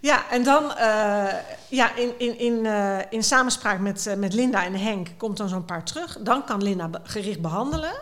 [0.00, 1.34] Ja, en dan eh,
[1.68, 5.48] ja, in, in, in, eh, in samenspraak met, eh, met Linda en Henk komt dan
[5.48, 6.18] zo'n paard terug.
[6.20, 7.92] Dan kan Linda gericht behandelen.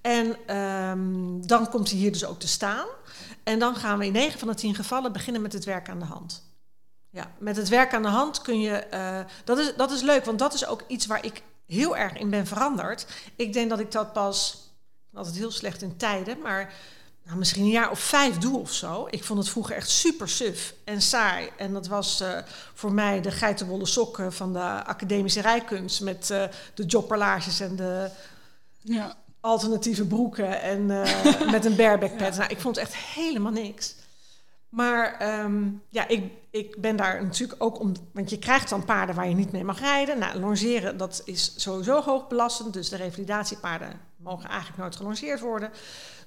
[0.00, 2.86] En ehm, dan komt hij hier dus ook te staan.
[3.42, 5.98] En dan gaan we in 9 van de 10 gevallen beginnen met het werk aan
[5.98, 6.49] de hand.
[7.10, 8.76] Ja, met het werk aan de hand kun je.
[8.76, 12.16] eh, dat, is, dat is leuk, want dat is ook iets waar ik heel erg
[12.16, 13.06] in ben veranderd.
[13.36, 14.58] Ik denk dat ik dat pas.
[15.14, 16.72] altijd heel slecht in tijden, maar
[17.24, 19.06] nou, misschien een jaar of vijf doe of zo.
[19.10, 21.50] Ik vond het vroeger echt super suf en saai.
[21.56, 22.38] En dat was eh,
[22.74, 26.00] voor mij de geitenwolle sokken van de academische rijkunst...
[26.00, 26.44] met eh,
[26.74, 28.10] de jogperlages en de
[28.80, 29.16] ja.
[29.40, 30.86] alternatieve broeken en
[31.54, 32.36] met een bareback pad.
[32.36, 33.94] Nou, ik vond het echt helemaal niks.
[34.70, 37.92] Maar ehm, ja, ik, ik ben daar natuurlijk ook om...
[38.12, 40.18] Want je krijgt dan paarden waar je niet mee mag rijden.
[40.18, 42.72] Nou, longeren, dat is sowieso hoogbelastend.
[42.72, 45.70] Dus de revalidatiepaarden mogen eigenlijk nooit gelongeerd worden.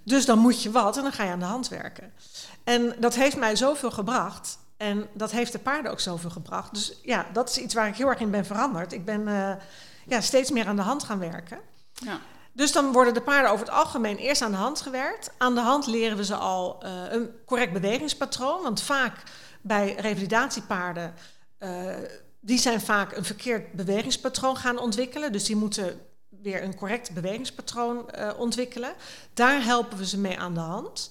[0.04, 2.14] Dus dan moet je wat en dan ga je aan de hand werken.
[2.64, 4.58] En dat heeft mij zoveel gebracht.
[4.78, 6.74] En dat heeft de paarden ook zoveel gebracht.
[6.74, 8.94] Dus ja, dat is iets waar ik heel erg in ben veranderd.
[8.94, 9.52] Ik ben eh,
[10.06, 11.60] ja, steeds meer aan de hand gaan werken.
[11.94, 12.20] ja.
[12.54, 15.32] Dus dan worden de paarden over het algemeen eerst aan de hand gewerkt.
[15.38, 18.62] Aan de hand leren we ze al eh, een correct bewegingspatroon.
[18.62, 19.24] Want vaak
[19.62, 21.14] bij revalidatiepaarden,
[21.58, 21.86] eh,
[22.40, 25.32] die zijn vaak een verkeerd bewegingspatroon gaan ontwikkelen.
[25.32, 28.94] Dus die moeten weer een correct bewegingspatroon eh, ontwikkelen.
[29.34, 31.10] Daar helpen we ze mee aan de hand.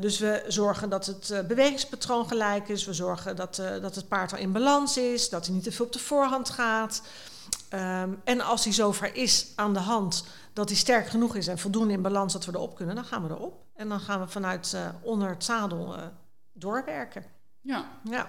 [0.00, 2.84] Dus we zorgen dat het bewegingspatroon gelijk is.
[2.84, 5.28] We zorgen dat, dat het paard al in balans is.
[5.28, 7.02] Dat hij niet te veel op de voorhand gaat.
[7.68, 11.58] Ehm, en als hij zover is aan de hand dat hij sterk genoeg is en
[11.58, 13.64] voldoende in balans dat we erop kunnen, dan gaan we erop.
[13.74, 16.02] En dan gaan we vanuit eh, onder het zadel eh,
[16.52, 17.24] doorwerken.
[17.60, 17.84] ja.
[18.04, 18.28] Ja.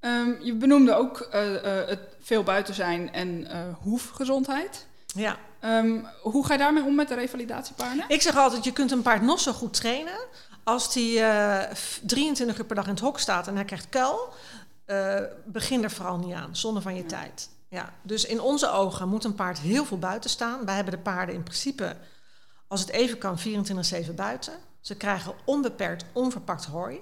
[0.00, 3.46] Ehm, je benoemde ook eh, het veel buiten zijn en
[3.80, 4.86] hoefgezondheid.
[5.06, 5.36] ja.
[5.60, 8.04] Ehm, hoe ga je daarmee om met de revalidatiepaarden?
[8.08, 10.18] Ik zeg altijd, je kunt een paard nog zo goed trainen.
[10.64, 14.32] Als hij f- 23 uur per dag in het hok staat en hij krijgt kuil,
[15.44, 17.08] begin er vooral niet aan, zonde van je Ja.
[17.08, 17.48] tijd.
[17.74, 17.92] Ja.
[18.02, 20.64] Dus in onze ogen moet een paard heel veel buiten staan.
[20.64, 21.96] Wij hebben de paarden in principe,
[22.68, 24.54] als het even kan, 24-7 buiten.
[24.80, 27.00] Ze krijgen onbeperkt onverpakt hooi.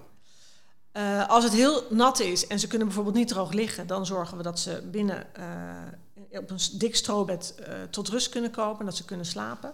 [0.93, 4.37] Eh, als het heel nat is en ze kunnen bijvoorbeeld niet droog liggen, dan zorgen
[4.37, 8.87] we dat ze binnen eh, op een dik strobed eh, tot rust kunnen komen en
[8.87, 9.73] dat ze kunnen slapen.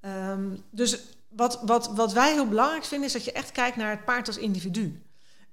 [0.00, 0.98] Ehm, dus
[1.28, 4.26] wat, wat, wat wij heel belangrijk vinden, is dat je echt kijkt naar het paard
[4.26, 5.03] als individu.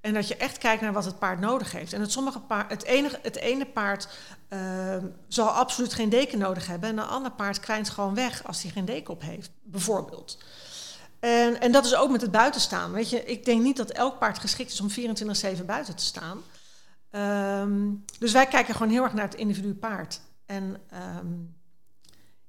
[0.01, 1.93] En dat je echt kijkt naar wat het paard nodig heeft.
[1.93, 4.07] En het, sommige paard, het, enige, het ene paard
[4.47, 6.89] ehm, zal absoluut geen deken nodig hebben.
[6.89, 10.37] En een ander paard kwijnt gewoon weg als hij geen deken op heeft, bijvoorbeeld.
[11.19, 12.91] En, en dat is ook met het buitenstaan.
[12.91, 14.89] Weet je, ik denk niet dat elk paard geschikt is om
[15.61, 16.41] 24-7 buiten te staan.
[17.11, 20.21] Ehm, dus wij kijken gewoon heel erg naar het individu paard.
[20.45, 21.27] En ehm,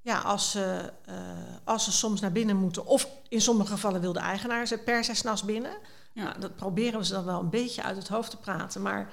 [0.01, 1.15] ja, als ze, eh,
[1.65, 5.05] als ze soms naar binnen moeten, of in sommige gevallen wil de eigenaar ze per
[5.05, 5.73] se s'nachts binnen.
[6.12, 6.22] Ja.
[6.22, 8.83] Nou, dat proberen we ze dan wel een beetje uit het hoofd te praten.
[8.83, 9.11] Maar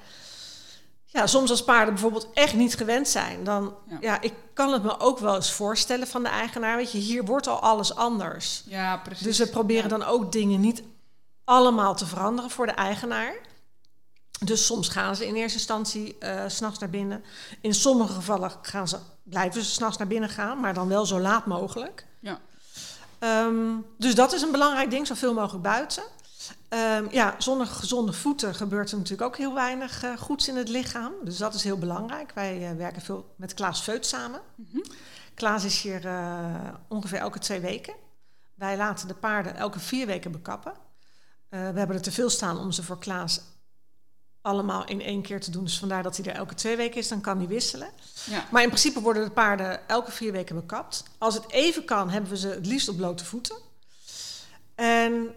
[1.04, 3.96] ja, soms als paarden bijvoorbeeld echt niet gewend zijn, dan Ja.
[4.00, 4.20] ja.
[4.20, 6.76] ik kan het me ook wel eens voorstellen van de eigenaar.
[6.76, 8.62] Weet je, hier wordt al alles anders.
[8.66, 9.24] Ja, precies.
[9.26, 9.96] Dus we proberen Ja.
[9.98, 10.82] dan ook dingen niet
[11.44, 13.34] allemaal te veranderen voor de eigenaar.
[14.44, 17.24] Dus soms gaan ze in eerste instantie eh, s s'nachts naar binnen.
[17.60, 21.20] In sommige gevallen gaan ze, blijven ze s'nachts naar binnen gaan, maar dan wel zo
[21.20, 22.06] laat mogelijk.
[22.20, 22.38] Ja.
[23.18, 26.02] Ehm, dus dat is een belangrijk ding, zoveel mogelijk buiten.
[26.70, 30.68] Ehm, ja, zonder gezonde voeten gebeurt er natuurlijk ook heel weinig eh, goeds in het
[30.68, 31.12] lichaam.
[31.24, 32.32] Dus dat is heel belangrijk.
[32.34, 34.40] Wij eh, werken veel met Klaas Veut samen.
[34.54, 34.80] Mhm.
[35.34, 37.94] Klaas is hier eh, ongeveer elke twee weken.
[38.54, 40.72] Wij laten de paarden elke vier weken bekappen.
[41.48, 43.40] We hebben er te veel staan om ze voor Klaas
[44.42, 45.64] allemaal in één keer te doen.
[45.64, 47.88] Dus vandaar dat hij er elke twee weken is, dan kan hij wisselen.
[48.24, 48.46] Ja.
[48.50, 51.02] Maar in principe worden de paarden elke vier weken bekapt.
[51.18, 53.56] Als het even kan, hebben we ze het liefst op blote voeten.
[54.74, 55.34] En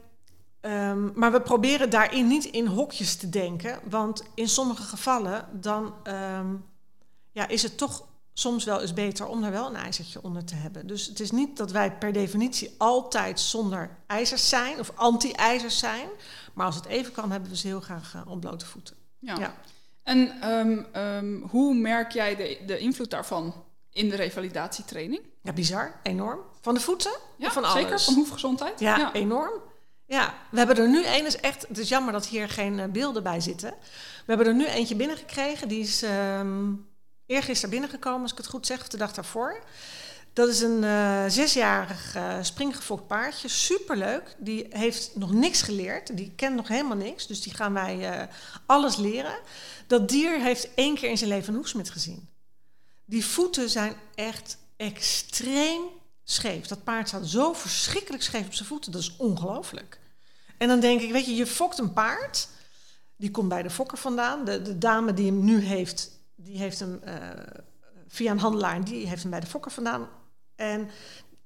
[0.63, 3.79] Ehm, maar we proberen daarin niet in hokjes te denken.
[3.89, 6.55] Want in sommige gevallen dan ehm,
[7.31, 10.55] ja, is het toch soms wel eens beter om er wel een ijzertje onder te
[10.55, 10.87] hebben.
[10.87, 16.07] Dus het is niet dat wij per definitie altijd zonder ijzers zijn of anti-ijzers zijn.
[16.53, 18.95] Maar als het even kan, hebben we ze heel graag uh, op blote voeten.
[19.19, 19.35] Ja.
[19.39, 19.55] ja.
[20.03, 25.21] En um, hoe merk jij de, de invloed daarvan in de revalidatietraining?
[25.41, 25.99] Ja, bizar.
[26.03, 26.39] Enorm.
[26.61, 27.17] Van de voeten?
[27.37, 27.81] Ja, van alles?
[27.81, 27.99] zeker.
[27.99, 28.79] Van hoefgezondheid?
[28.79, 29.71] Ja, ja, enorm.
[30.05, 32.85] Ja, we hebben er nu een, is echt, het is jammer dat hier geen uh,
[32.85, 33.69] beelden bij zitten.
[34.25, 36.87] We hebben er nu eentje binnengekregen, die is um,
[37.25, 39.63] eergisteren binnengekomen, als ik het goed zeg, of de dag daarvoor.
[40.33, 44.35] Dat is een uh, zesjarig uh, springgefokt paardje, superleuk.
[44.37, 48.27] Die heeft nog niks geleerd, die kent nog helemaal niks, dus die gaan wij
[48.65, 49.39] alles leren.
[49.87, 52.29] Dat dier heeft één keer in zijn leven een hoefsmid gezien.
[53.05, 55.81] Die voeten zijn echt extreem
[56.23, 56.67] scheef.
[56.67, 59.99] Dat paard staat zo verschrikkelijk scheef op zijn voeten, dat is ongelooflijk.
[60.57, 62.47] En dan denk ik, weet je, je fokt een paard,
[63.15, 64.45] die komt bij de fokker vandaan.
[64.45, 67.15] De, de dame die hem nu heeft, die heeft hem uh,
[68.07, 70.07] via een handelaar, die heeft hem bij de fokker vandaan.
[70.55, 70.89] En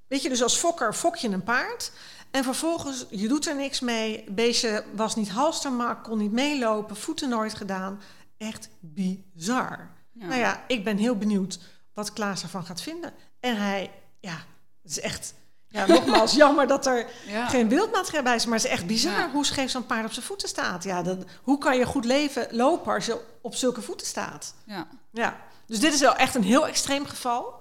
[0.08, 1.92] weet je, dus als fokker fok je een paard.
[2.32, 4.24] En vervolgens, je doet er niks mee.
[4.30, 8.02] Beestje was niet halstermak, kon niet meelopen, voeten nooit gedaan.
[8.38, 9.92] Echt bizar.
[10.12, 10.26] Ja.
[10.26, 11.60] Nou ja, ik ben heel benieuwd
[11.94, 13.14] wat Klaas ervan gaat vinden.
[13.40, 14.46] En hij, ja,
[14.88, 15.34] het is echt...
[15.70, 17.48] Ja, nogmaals, jammer dat er ja.
[17.48, 18.46] geen beeldmateriaal bij is.
[18.46, 19.32] Maar het is echt bizar ja.
[19.32, 20.84] hoe scheef zo'n paard op zijn voeten staat.
[20.84, 21.04] Ja,
[21.42, 24.54] hoe kan je goed leven, lopen als je op zulke voeten staat?
[24.66, 24.88] Ja.
[25.12, 25.38] ja.
[25.66, 27.54] Dus dit is wel echt een heel extreem geval.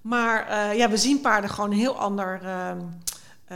[0.00, 3.02] Maar uh, ja, we zien paarden gewoon een heel ander, um,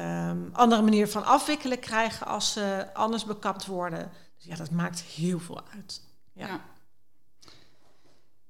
[0.03, 4.13] um, andere manier van afwikkelen krijgen als ze anders bekapt worden.
[4.37, 6.01] Dus ja, dat maakt heel veel uit.
[6.33, 6.47] Ja.
[6.47, 6.61] ja.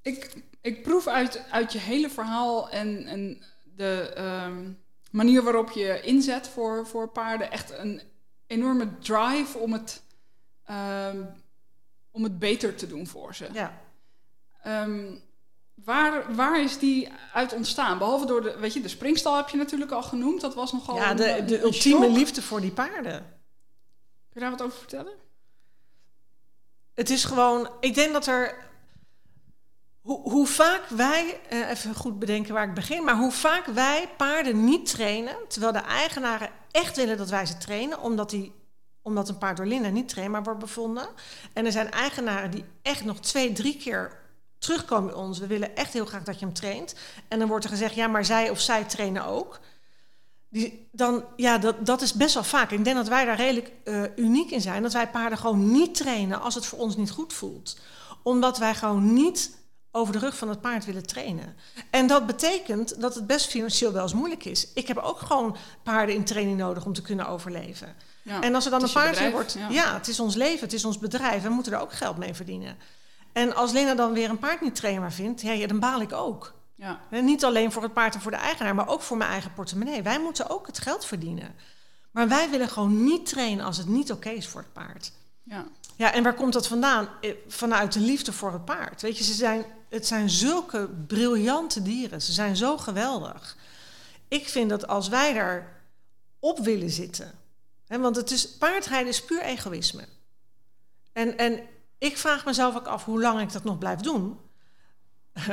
[0.03, 3.43] Ik, ik proef uit, uit je hele verhaal en, en
[3.77, 4.15] de
[4.47, 8.03] um, manier waarop je inzet voor, voor paarden echt een
[8.47, 10.03] enorme drive om het,
[12.11, 13.49] om het beter te doen voor ze.
[13.53, 13.81] Ja.
[15.85, 17.99] Waar, waar is die uit ontstaan?
[17.99, 20.41] Behalve door de, weet je, de springstal heb je natuurlijk al genoemd.
[20.41, 20.97] Dat was nogal.
[20.97, 23.19] Ja, de, de ultieme liefde voor die paarden.
[24.29, 25.13] Kun je daar wat over vertellen?
[26.95, 28.66] Het is gewoon, ik denk dat er.
[30.07, 34.65] Hoe, vaak wij, eh, even goed bedenken waar ik begin, maar hoe vaak wij paarden
[34.65, 38.53] niet trainen, terwijl de eigenaren echt willen dat wij ze trainen, omdat, die,
[39.03, 41.09] omdat een paard door Linda niet trainbaar wordt bevonden.
[41.53, 44.19] En er zijn eigenaren die echt nog twee, drie keer
[44.59, 45.39] terugkomen bij ons.
[45.39, 46.95] We willen echt heel graag dat je hem traint.
[47.29, 49.61] En dan wordt er gezegd, ja, maar zij of zij trainen ook.
[50.49, 52.71] Die, dan, ja, dat, dat is best wel vaak.
[52.71, 54.83] Ik denk dat wij daar redelijk uh, uniek in zijn.
[54.83, 57.79] Dat wij paarden gewoon niet trainen als het voor ons niet goed voelt.
[58.23, 59.65] Omdat wij gewoon niet
[59.97, 61.57] over de rug van het paard willen trainen.
[61.91, 64.73] En dat betekent dat het best financieel wel eens moeilijk is.
[64.75, 67.95] Ik heb ook gewoon paarden in training nodig om te kunnen overleven.
[68.23, 69.69] Ja, en als er dan een paard wordt, ja.
[69.69, 72.35] ja, het is ons leven, het is ons bedrijf, we moeten er ook geld mee
[72.35, 72.77] verdienen.
[73.33, 76.55] En als Lena dan weer een paard niet trainbaar vindt, ja, dan baal ik ook.
[76.75, 77.01] Ja.
[77.11, 79.53] En niet alleen voor het paard en voor de eigenaar, maar ook voor mijn eigen
[79.53, 80.03] portemonnee.
[80.03, 81.55] Wij moeten ook het geld verdienen.
[82.11, 85.13] Maar wij willen gewoon niet trainen als het niet oké is voor het paard.
[85.43, 85.67] Ja.
[85.97, 87.09] ja, en waar komt dat vandaan?
[87.21, 89.03] Eh, vanuit de liefde voor het paard.
[89.03, 92.23] Weet je, ze zijn, het zijn zulke briljante dieren.
[92.23, 93.57] Ze zijn zo geweldig.
[94.29, 95.83] Ik vind dat als wij daar
[96.39, 97.33] op willen zitten.
[97.87, 100.05] Hè, want het is, paardrijden is puur egoïsme.
[101.13, 101.61] En, en
[101.99, 104.39] ik vraag mezelf ook af hoe lang ik dat nog blijf doen.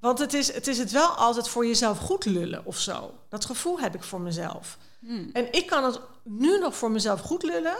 [0.00, 3.14] Want het is, het is het wel altijd voor jezelf goed lullen of zo.
[3.28, 4.78] Dat gevoel heb ik voor mezelf.
[4.98, 5.30] Hmm.
[5.32, 7.76] En ik kan het nu nog voor mezelf goed lullen,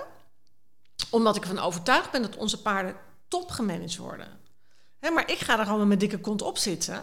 [1.11, 2.97] omdat ik ervan overtuigd ben dat onze paarden
[3.29, 4.41] top gemanaged worden.
[5.01, 7.03] Hè, maar ik ga er gewoon met mijn dikke kont op zitten.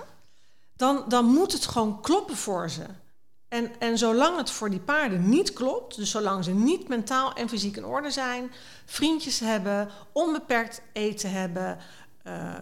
[0.76, 2.86] Dan, dan moet het gewoon kloppen voor ze.
[3.48, 7.50] En, en zolang het voor die paarden niet klopt, dus zolang ze niet mentaal en
[7.50, 8.52] fysiek in orde zijn,
[8.86, 11.78] vriendjes hebben, onbeperkt eten hebben,
[12.24, 12.56] uh,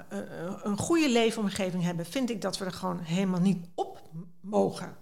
[0.63, 4.01] een goede leefomgeving hebben, vind ik dat we er gewoon helemaal niet op
[4.41, 4.97] mogen.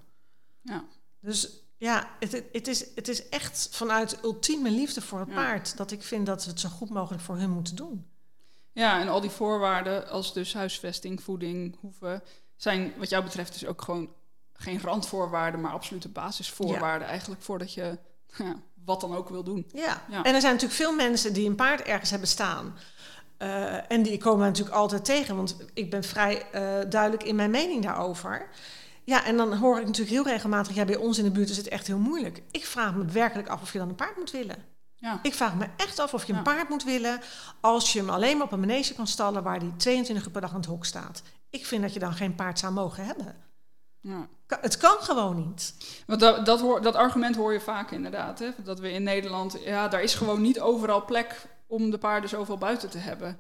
[0.62, 0.84] Ja.
[1.20, 5.92] Dus ja, het, het, is, het is echt vanuit ultieme liefde voor het paard dat
[5.92, 8.06] ik vind dat we het zo goed mogelijk voor hun moeten doen.
[8.74, 12.24] Ja, en al die voorwaarden als dus huisvesting, voeding, hoeven,
[12.56, 14.10] zijn wat jou betreft dus ook gewoon
[14.54, 17.98] geen randvoorwaarden, maar absolute basisvoorwaarden eigenlijk voordat je
[18.38, 18.56] ja,
[18.86, 19.70] wat dan ook wil doen.
[19.74, 20.04] Ja.
[20.10, 20.24] ja.
[20.24, 22.78] en er zijn natuurlijk veel mensen die een paard ergens hebben staan.
[23.40, 27.52] Uh, en die komen natuurlijk altijd tegen, want ik ben vrij uh, duidelijk in mijn
[27.52, 28.50] mening daarover.
[29.04, 31.58] Ja, en dan hoor ik natuurlijk heel regelmatig, ja, bij ons in de buurt is
[31.58, 32.42] het echt heel moeilijk.
[32.52, 34.73] Ik vraag me werkelijk af of je dan een paard moet willen.
[35.04, 35.20] Ja.
[35.22, 37.22] Ik vraag me echt af of je een paard moet willen
[37.60, 40.42] als je hem alleen maar op een manege kan stallen waar die 22 uur per
[40.42, 41.22] dag aan het hok staat.
[41.50, 43.36] Ik vind dat je dan geen paard zou mogen hebben.
[44.00, 44.28] Ja.
[44.48, 45.76] Het kan gewoon niet.
[46.06, 48.40] Want dat, dat, hoor, dat argument hoor je vaak inderdaad.
[48.40, 48.50] Hè?
[48.64, 52.58] Dat we in Nederland, ja, daar is gewoon niet overal plek om de paarden zoveel
[52.58, 53.38] buiten te hebben.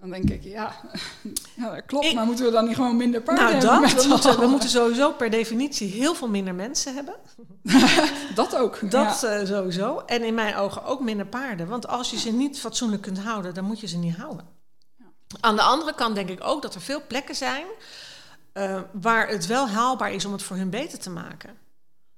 [0.00, 0.74] Dan denk ik, ja,
[1.56, 3.94] ja dat klopt, Ik- maar moeten we dan niet gewoon minder paarden nou, hebben?
[3.94, 4.02] dat.
[4.04, 7.14] We moeten, we moeten sowieso per definitie heel veel minder mensen hebben.
[8.34, 8.90] Dat ook.
[8.90, 9.28] Dat ja.
[9.28, 9.98] eh, sowieso.
[10.06, 11.66] En in mijn ogen ook minder paarden.
[11.68, 14.46] Want als je ze niet fatsoenlijk kunt houden, dan moet je ze niet houden.
[15.40, 17.64] Aan de andere kant denk ik ook dat er veel plekken zijn
[18.52, 21.58] eh, waar het wel haalbaar is om het voor hun beter te maken.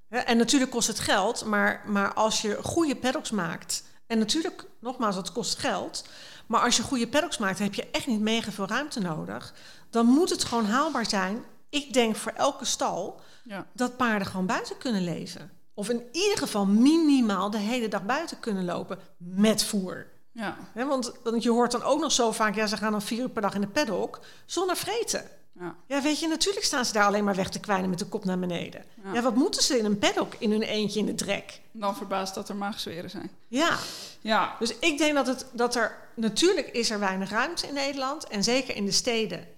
[0.09, 3.85] En natuurlijk kost het geld, maar, maar als je goede paddocks maakt.
[4.07, 6.05] En natuurlijk, nogmaals, het kost geld.
[6.51, 9.55] Maar als je goede paddocks maakt, heb je echt niet mega veel ruimte nodig.
[9.91, 11.45] Dan moet het gewoon haalbaar zijn.
[11.69, 13.67] Ik denk voor elke stal Ja.
[13.73, 15.51] dat paarden gewoon buiten kunnen leven.
[15.75, 20.07] Of in ieder geval minimaal de hele dag buiten kunnen lopen met voer.
[20.33, 20.57] Ja.
[20.75, 23.29] Want, want je hoort dan ook nog zo vaak, ja, ze gaan dan vier uur
[23.29, 25.25] per dag in de paddock zonder vreten.
[25.53, 25.77] Ja.
[25.87, 28.25] Ja, weet je, natuurlijk staan ze daar alleen maar weg te kwijnen met de kop
[28.25, 28.85] naar beneden.
[29.05, 29.13] Ja.
[29.13, 31.61] Ja, wat moeten ze in een paddock in hun eentje in de drek?
[31.73, 33.31] Dan verbaast dat er maagzweren zijn.
[33.49, 33.79] Ja,
[34.21, 38.27] Ja, dus ik denk dat, het, dat er, natuurlijk is er weinig ruimte in Nederland.
[38.27, 39.49] En zeker in de steden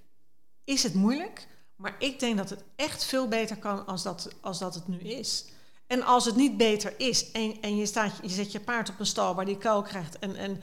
[0.65, 1.47] is het moeilijk.
[1.77, 4.99] Maar ik denk dat het echt veel beter kan als dat, als dat het nu
[4.99, 5.45] is.
[5.87, 9.01] En als het niet beter is en, en je, staat, je zet je paard op
[9.01, 10.63] een stal waar die kou krijgt en, en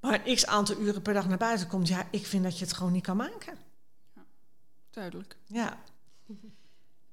[0.00, 2.64] maar een x aantal uren per dag naar buiten komt, ja, ik vind dat je
[2.64, 3.58] het gewoon niet kan maken.
[4.98, 5.36] Duidelijk.
[5.46, 5.78] Ja.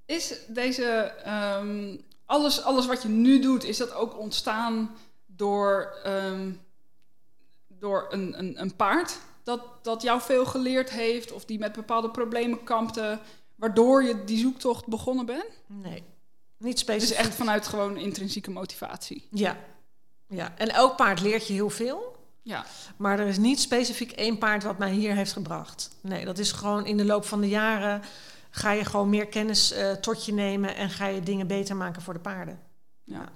[0.06, 0.86] Is deze,
[1.24, 4.96] ehm, alles, alles wat je nu doet, is dat ook ontstaan
[5.26, 6.52] door, ehm,
[7.68, 12.10] door een, een, een paard dat, dat jou veel geleerd heeft of die met bepaalde
[12.10, 13.20] problemen kampte,
[13.56, 15.50] waardoor je die zoektocht begonnen bent?
[15.68, 16.04] Nee,
[16.58, 17.18] niet specifiek.
[17.18, 19.28] is echt vanuit gewoon intrinsieke motivatie.
[19.32, 19.58] Ja.
[20.28, 22.15] ja, en elk paard leert je heel veel.
[22.48, 22.66] Ja,
[22.98, 25.90] Maar er is niet specifiek één paard wat mij hier heeft gebracht.
[26.02, 28.02] Nee, dat is gewoon in de loop van de jaren
[28.50, 32.02] ga je gewoon meer kennis eh, tot je nemen en ga je dingen beter maken
[32.02, 32.60] voor de paarden.
[33.04, 33.30] ja.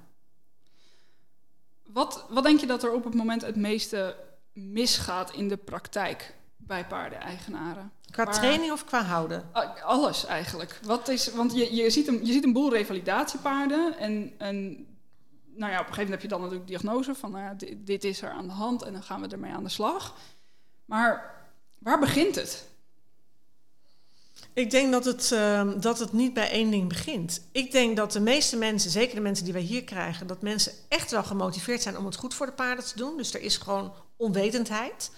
[1.94, 4.16] Wat, wat denk je dat er op het moment het meeste
[4.54, 7.92] misgaat in de praktijk bij paardeneigenaren?
[8.12, 9.50] Qua Waar- training of qua houden?
[9.52, 10.80] Ah, Alles eigenlijk.
[10.84, 13.98] Wat is, want je, je, ziet een, je ziet een boel revalidatiepaarden.
[13.98, 14.88] En, en
[15.60, 17.86] nou ja, op een gegeven moment heb je dan natuurlijk diagnose van nou ja, dit,
[17.86, 20.16] dit is er aan de hand en dan gaan we ermee aan de slag.
[20.86, 21.36] Maar
[21.80, 22.68] waar begint het?
[24.54, 27.42] Ik denk dat het, ehm, dat het niet bij één ding begint.
[27.52, 30.74] Ik denk dat de meeste mensen, zeker de mensen die wij hier krijgen, dat mensen
[30.88, 33.18] echt wel gemotiveerd zijn om het goed voor de paarden te doen.
[33.18, 35.12] Dus er is gewoon onwetendheid.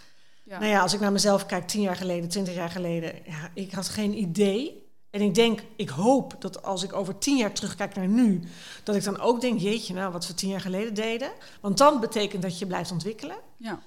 [0.43, 0.59] Ja.
[0.59, 3.71] Nou ja, als ik naar mezelf kijk, tien jaar geleden, twintig jaar geleden, ja, ik
[3.71, 4.80] had geen idee.
[5.11, 8.43] En ik denk, ik hoop dat als ik over tien jaar terugkijk naar nu,
[8.83, 11.31] dat ik dan ook denk, jeetje, nou, wat we tien jaar geleden deden.
[11.61, 13.37] Want dan betekent dat je blijft ontwikkelen.
[13.57, 13.79] ja.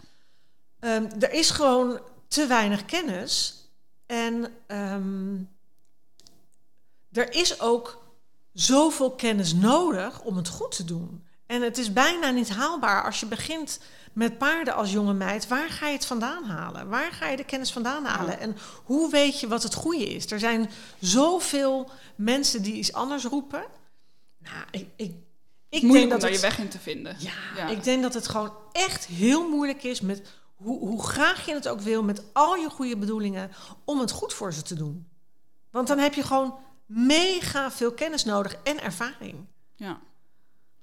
[0.81, 3.65] Ehm, er is gewoon te weinig kennis.
[4.07, 5.37] En ehm,
[7.13, 8.05] er is ook
[8.53, 11.25] zoveel kennis nodig om het goed te doen.
[11.47, 13.81] En het is bijna niet haalbaar als je begint
[14.15, 15.49] met paarden als jonge meid.
[15.49, 16.89] Waar ga je het vandaan halen?
[16.89, 18.41] Waar ga je de kennis vandaan halen?
[18.41, 20.31] En hoe weet je wat het goede is?
[20.31, 23.65] Er zijn zoveel mensen die iets anders roepen.
[24.39, 25.13] Nou, ik, ik,
[25.69, 27.17] ik Moeilijk denk om dat daar je weg in te vinden.
[27.19, 27.69] ja, Ja.
[27.69, 30.23] ik denk dat het gewoon echt heel moeilijk is met
[30.55, 33.51] hoe, hoe graag je het ook wil, met al je goede bedoelingen,
[33.85, 35.09] om het goed voor ze te doen.
[35.71, 36.55] Want dan heb je gewoon
[36.87, 39.47] mega veel kennis nodig en ervaring.
[39.77, 40.01] Ja.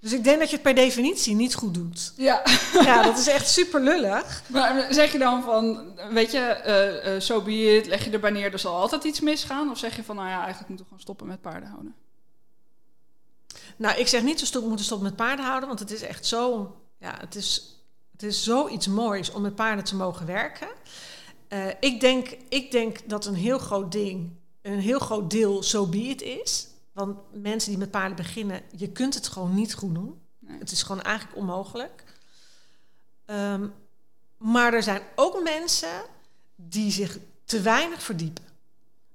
[0.01, 2.13] Dus ik denk dat je het per definitie niet goed doet.
[2.17, 2.43] ja.
[2.85, 4.43] Ja, dat is echt super lullig.
[4.47, 8.31] Maar zeg je dan van, weet je, eh eh so be it, leg je erbij
[8.31, 9.71] neer, er zal altijd iets misgaan?
[9.71, 11.95] Of zeg je van, nou ja, eigenlijk moeten we gewoon stoppen met paarden houden?
[13.77, 16.75] Nou, ik zeg niet we moeten stoppen met paarden houden, want het is echt zo,
[16.99, 17.75] ja, het is,
[18.11, 20.67] het is zoiets moois om met paarden te mogen werken.
[21.47, 24.29] Eh, ik, denk, ik denk dat een heel groot ding,
[24.61, 26.67] een heel groot deel so be it is.
[27.05, 30.21] Want mensen die met paarden beginnen, je kunt het gewoon niet goed doen.
[30.39, 30.59] Nee.
[30.59, 32.03] Het is gewoon eigenlijk onmogelijk.
[33.25, 33.67] Ehm,
[34.37, 36.01] maar er zijn ook mensen
[36.55, 38.43] die zich te weinig verdiepen.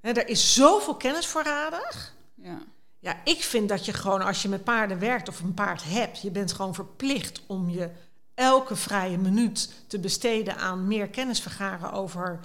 [0.00, 2.14] Er is zoveel kennis voorradig.
[2.34, 2.58] Ja.
[2.98, 6.20] Ja, ik vind dat je gewoon als je met paarden werkt of een paard hebt,
[6.20, 7.90] je bent gewoon verplicht om je
[8.34, 12.40] elke vrije minuut te besteden aan meer kennis vergaren over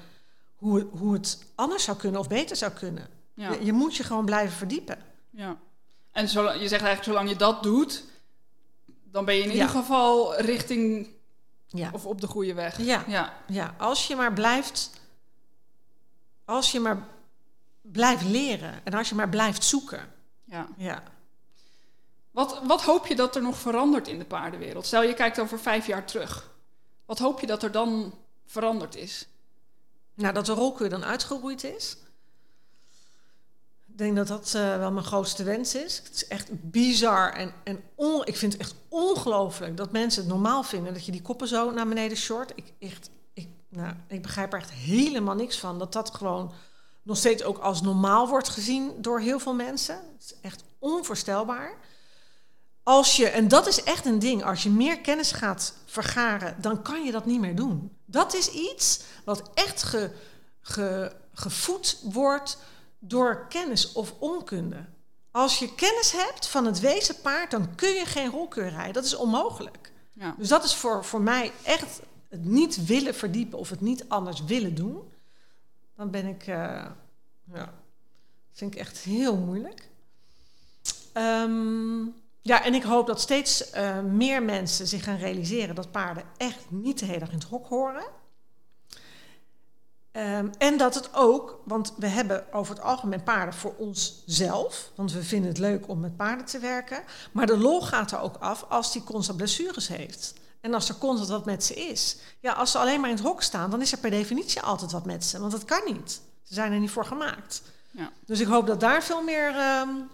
[0.55, 3.07] hoe, het- hoe het anders zou kunnen of beter zou kunnen.
[3.33, 3.51] Ja.
[3.51, 4.97] Je, je moet je gewoon blijven verdiepen.
[5.31, 5.57] Ja.
[6.11, 8.03] En zolang, je zegt eigenlijk, zolang je dat doet,
[9.03, 9.53] dan ben je in Ja.
[9.53, 11.09] ieder geval richting
[11.67, 11.89] Ja.
[11.93, 12.77] of op de goede weg.
[12.77, 13.03] Ja.
[13.07, 13.33] Ja.
[13.47, 14.89] ja, als je maar blijft,
[16.45, 17.07] als je maar
[17.81, 20.13] blijft leren en als je maar blijft zoeken.
[20.45, 20.67] ja.
[20.77, 21.03] Ja.
[22.31, 24.85] Wat, wat hoop je dat er nog verandert in de paardenwereld?
[24.85, 26.51] Stel je kijkt over vijf jaar terug.
[27.05, 28.13] Wat hoop je dat er dan
[28.45, 29.27] veranderd is?
[30.13, 31.97] Nou, dat de rolkeur dan uitgeroeid is.
[33.91, 35.97] Ik denk dat dat eh, wel mijn grootste wens is.
[35.97, 40.31] Het is echt bizar en, en on, ik vind het echt ongelooflijk dat mensen het
[40.31, 42.51] normaal vinden dat je die koppen zo naar beneden short.
[42.55, 45.79] Ik, echt, ik, nou, ik begrijp er echt helemaal niks van.
[45.79, 46.51] Dat dat gewoon
[47.03, 49.95] nog steeds ook als normaal wordt gezien door heel veel mensen.
[49.95, 51.77] Het is echt onvoorstelbaar.
[52.83, 56.81] Als je, en dat is echt een ding, als je meer kennis gaat vergaren, dan
[56.81, 57.97] kan je dat niet meer doen.
[58.05, 60.11] Dat is iets wat echt ge,
[60.61, 62.57] ge, gevoed wordt
[63.03, 64.85] door kennis of onkunde.
[65.31, 68.93] Als je kennis hebt van het wezen paard, dan kun je geen rolkeur rijden.
[68.93, 69.91] Dat is onmogelijk.
[70.13, 70.35] Ja.
[70.37, 74.43] Dus dat is voor, voor mij echt het niet willen verdiepen of het niet anders
[74.43, 75.13] willen doen.
[75.95, 76.85] Dan ben ik, uh,
[77.53, 77.73] ja,
[78.51, 79.89] vind ik echt heel moeilijk.
[81.13, 86.23] Um, ja, en ik hoop dat steeds uh, meer mensen zich gaan realiseren dat paarden
[86.37, 88.05] echt niet de hele dag in het hok horen.
[90.13, 95.11] Um, en dat het ook, want we hebben over het algemeen paarden voor onszelf, want
[95.11, 97.03] we vinden het leuk om met paarden te werken.
[97.31, 100.33] Maar de lol gaat er ook af als die constant blessures heeft.
[100.61, 102.17] En als er constant wat met ze is.
[102.39, 104.91] Ja, als ze alleen maar in het hok staan, dan is er per definitie altijd
[104.91, 105.39] wat met ze.
[105.39, 106.21] Want dat kan niet.
[106.43, 107.61] Ze zijn er niet voor gemaakt.
[107.91, 108.11] Ja.
[108.25, 109.79] Dus ik hoop dat daar veel meer.
[109.79, 110.09] Um,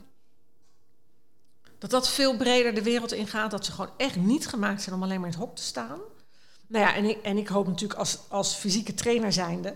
[1.77, 3.51] dat dat veel breder de wereld ingaat.
[3.51, 5.99] Dat ze gewoon echt niet gemaakt zijn om alleen maar in het hok te staan.
[6.67, 9.75] Nou ja, en ik, en ik hoop natuurlijk als, als fysieke trainer zijnde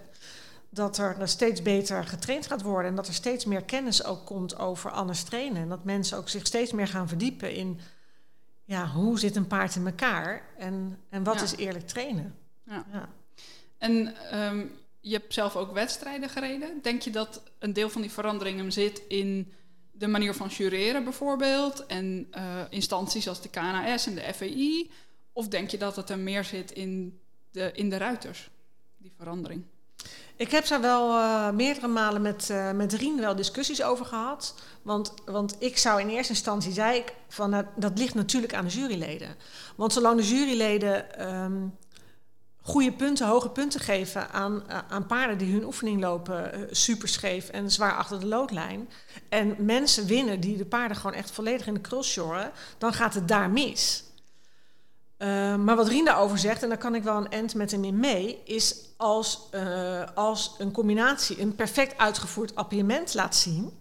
[0.74, 4.58] dat er steeds beter getraind gaat worden en dat er steeds meer kennis ook komt
[4.58, 5.62] over anders trainen.
[5.62, 7.80] En dat mensen ook zich steeds meer gaan verdiepen in
[8.64, 11.42] ja, hoe zit een paard in elkaar en, en wat Ja.
[11.42, 12.36] is eerlijk trainen.
[12.66, 12.86] Ja.
[12.92, 13.10] Ja.
[13.78, 14.66] En ehm,
[15.00, 16.80] je hebt zelf ook wedstrijden gereden.
[16.82, 19.54] Denk je dat een deel van die verandering hem zit in
[19.92, 24.92] de manier van jureren bijvoorbeeld en eh, instanties als de KNAS en de FEI?
[25.34, 27.20] Of denk je dat het er meer zit in
[27.52, 28.50] de, in de ruiters,
[28.98, 29.64] die verandering?
[30.42, 34.56] Ik heb daar wel eh, meerdere malen met, eh, met Rien wel discussies over gehad.
[34.82, 38.66] Want, want ik zou in eerste instantie, zei ik, van nou, dat ligt natuurlijk aan
[38.66, 39.36] de juryleden.
[39.76, 41.68] Want zolang de juryleden ehm,
[42.62, 47.08] goede punten, hoge punten geven aan, eh, aan paarden die hun oefening lopen eh, super
[47.08, 48.90] scheef en zwaar achter de loodlijn.
[49.30, 53.14] En mensen winnen die de paarden gewoon echt volledig in de krul sjoren, dan gaat
[53.14, 54.04] het daar mis.
[55.22, 57.84] Uh, maar wat Rien daarover zegt, en daar kan ik wel een end met hem
[57.84, 63.78] in mee, is als, uh, als een combinatie een perfect uitgevoerd appiëment laat zien,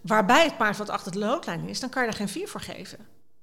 [0.00, 2.60] waarbij het paard wat achter de loodlijn is, dan kan je er geen vier voor
[2.60, 2.98] geven.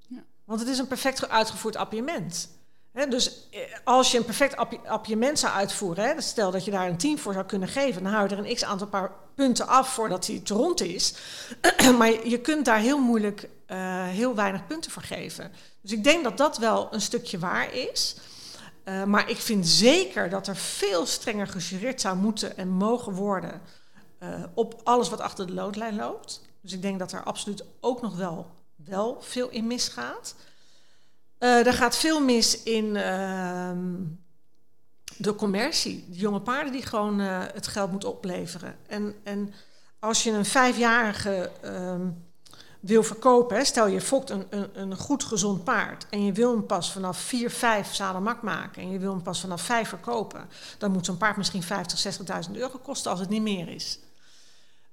[0.07, 0.24] Ja.
[0.45, 2.49] Want het is een perfect uitgevoerd appiëment.
[2.91, 7.19] Dus eh, als je een perfect appiëment zou uitvoeren, stel dat je daar een 10
[7.19, 10.27] voor zou kunnen geven, dan hou je er een x aantal paar punten af voordat
[10.27, 11.13] hij te rond is.
[11.97, 15.51] maar je kunt daar heel moeilijk uh, heel weinig punten voor geven.
[15.81, 18.15] Dus ik denk dat dat wel een stukje waar is.
[18.85, 23.61] Uh, maar ik vind zeker dat er veel strenger gejureerd zou moeten en mogen worden
[24.53, 26.41] op alles wat achter de loodlijn loopt.
[26.61, 30.35] Dus ik denk dat er absoluut ook nog wel, wel veel in misgaat.
[31.43, 33.93] Uh, er gaat veel mis in ehm,
[35.17, 36.05] de commercie.
[36.09, 38.75] De jonge paarden die gewoon het geld moeten opleveren.
[38.87, 39.53] En, en
[39.99, 42.23] als je een vijfjarige um,
[42.79, 46.51] wil verkopen, hè, stel je fokt een, een, een, goed gezond paard en je wil
[46.51, 50.49] hem pas vanaf 4, 5 zadelmak maken en je wil hem pas vanaf 5 verkopen,
[50.77, 53.99] dan moet zo'n paard misschien 50, 60.000 euro kosten als het niet meer is.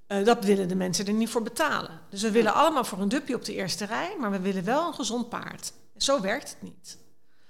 [0.09, 2.01] Uh, dat willen de mensen er niet voor betalen.
[2.11, 4.87] Dus we willen allemaal voor een dupje op de eerste rij, maar we willen wel
[4.87, 5.73] een gezond paard.
[5.99, 6.99] Zo werkt het niet.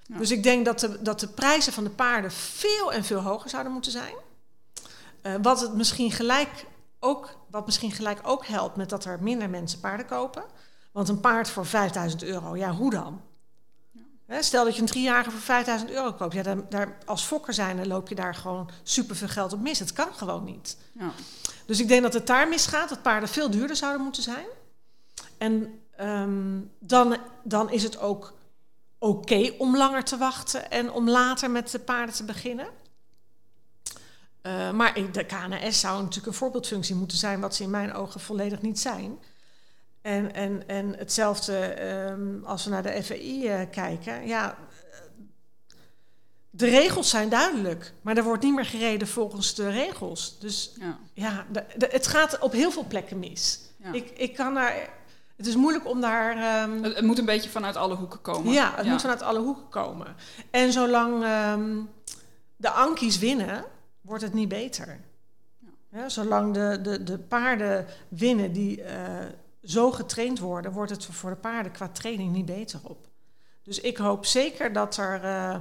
[0.07, 0.19] Ja.
[0.19, 3.51] Dus ik denk dat de, dat de prijzen van de paarden veel en veel hoger
[3.51, 4.15] zouden moeten zijn.
[5.23, 6.67] Uh, wat het misschien gelijk
[7.01, 10.45] ook, wat misschien gelijk ook helpt met dat er minder mensen paarden kopen.
[10.93, 13.21] Want een paard voor 5000 euro, ja, hoe dan?
[14.27, 14.43] Ja.
[14.43, 16.35] Stel dat je een driejarige voor 5000 euro koopt.
[16.35, 19.79] Ja, daar, daar, als fokker zijn, dan loop je daar gewoon superveel geld op mis.
[19.79, 20.77] Het kan gewoon niet.
[20.93, 21.11] Ja.
[21.67, 24.47] Dus ik denk dat het daar misgaat, dat paarden veel duurder zouden moeten zijn.
[25.39, 28.38] En um, dan, dan is het ook
[28.99, 32.69] oké okay om langer te wachten en om later met de paarden te beginnen.
[34.43, 38.21] Uh, maar de KNS zou natuurlijk een voorbeeldfunctie moeten zijn, wat ze in mijn ogen
[38.21, 39.19] volledig niet zijn.
[40.03, 44.27] En, en, en hetzelfde um, als we naar de FEI uh, kijken.
[44.27, 44.59] Ja,
[46.51, 50.39] de regels zijn duidelijk, maar er wordt niet meer gereden volgens de regels.
[50.39, 53.61] Dus ja, ja de, de, het gaat op heel veel plekken mis.
[53.77, 53.93] Ja.
[53.93, 54.97] Ik, ik kan daar.
[55.39, 56.63] Het is moeilijk om daar.
[56.63, 58.53] Um, het, het, moet een beetje vanuit alle hoeken komen.
[58.53, 60.17] Ja, het moet vanuit alle hoeken komen.
[60.51, 61.91] En zolang um,
[62.57, 63.65] de Ankies winnen,
[64.01, 65.01] wordt het niet beter.
[65.59, 65.99] Ja.
[65.99, 68.87] Ja, zolang de, de, de paarden winnen die uh,
[69.63, 73.07] zo getraind worden, wordt het voor de paarden qua training niet beter op.
[73.63, 75.25] Dus ik hoop zeker dat er.
[75.25, 75.57] Uh,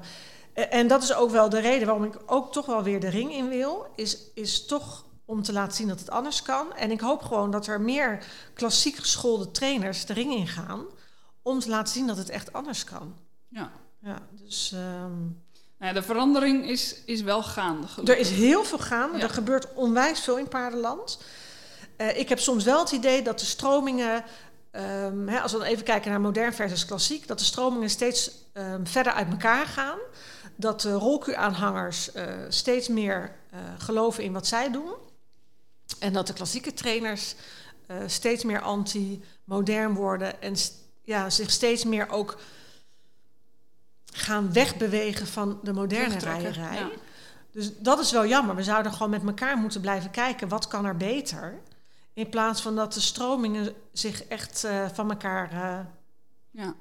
[0.74, 3.34] en dat is ook wel de reden waarom ik ook toch wel weer de ring
[3.34, 6.74] in wil, is, is toch om te laten zien dat het anders kan.
[6.76, 8.24] En ik hoop gewoon dat er meer
[8.54, 10.86] klassiek geschoolde trainers de ring in gaan
[11.42, 13.16] om te laten zien dat het echt anders kan.
[13.48, 13.72] Ja.
[14.02, 15.20] Ja, dus ehm,
[15.78, 17.88] Nou ja, de verandering is, is wel gaande.
[18.06, 19.18] er is heel veel gaande.
[19.18, 19.24] Ja.
[19.24, 21.20] Er gebeurt onwijs veel in paardenland.
[21.98, 24.24] Eh, ik heb soms wel het idee dat de stromingen,
[24.72, 28.32] ehm, hè, als we dan even kijken naar modern versus klassiek, dat de stromingen steeds
[28.54, 29.98] ehm, verder uit elkaar gaan.
[30.56, 34.94] Dat de rolku-aanhangers eh, steeds meer eh, geloven in wat zij doen.
[36.00, 37.36] En dat de klassieke trainers
[37.88, 40.56] eh, steeds meer anti-modern worden en
[41.04, 42.40] ja, zich steeds meer ook
[44.14, 46.76] gaan wegbewegen van de moderne rijerij.
[46.76, 46.90] ja.
[47.52, 48.56] Dus dat is wel jammer.
[48.56, 51.60] We zouden gewoon met elkaar moeten blijven kijken wat kan er beter.
[52.14, 55.80] In plaats van dat de stromingen zich echt eh, van elkaar eh,
[56.52, 56.74] Ja.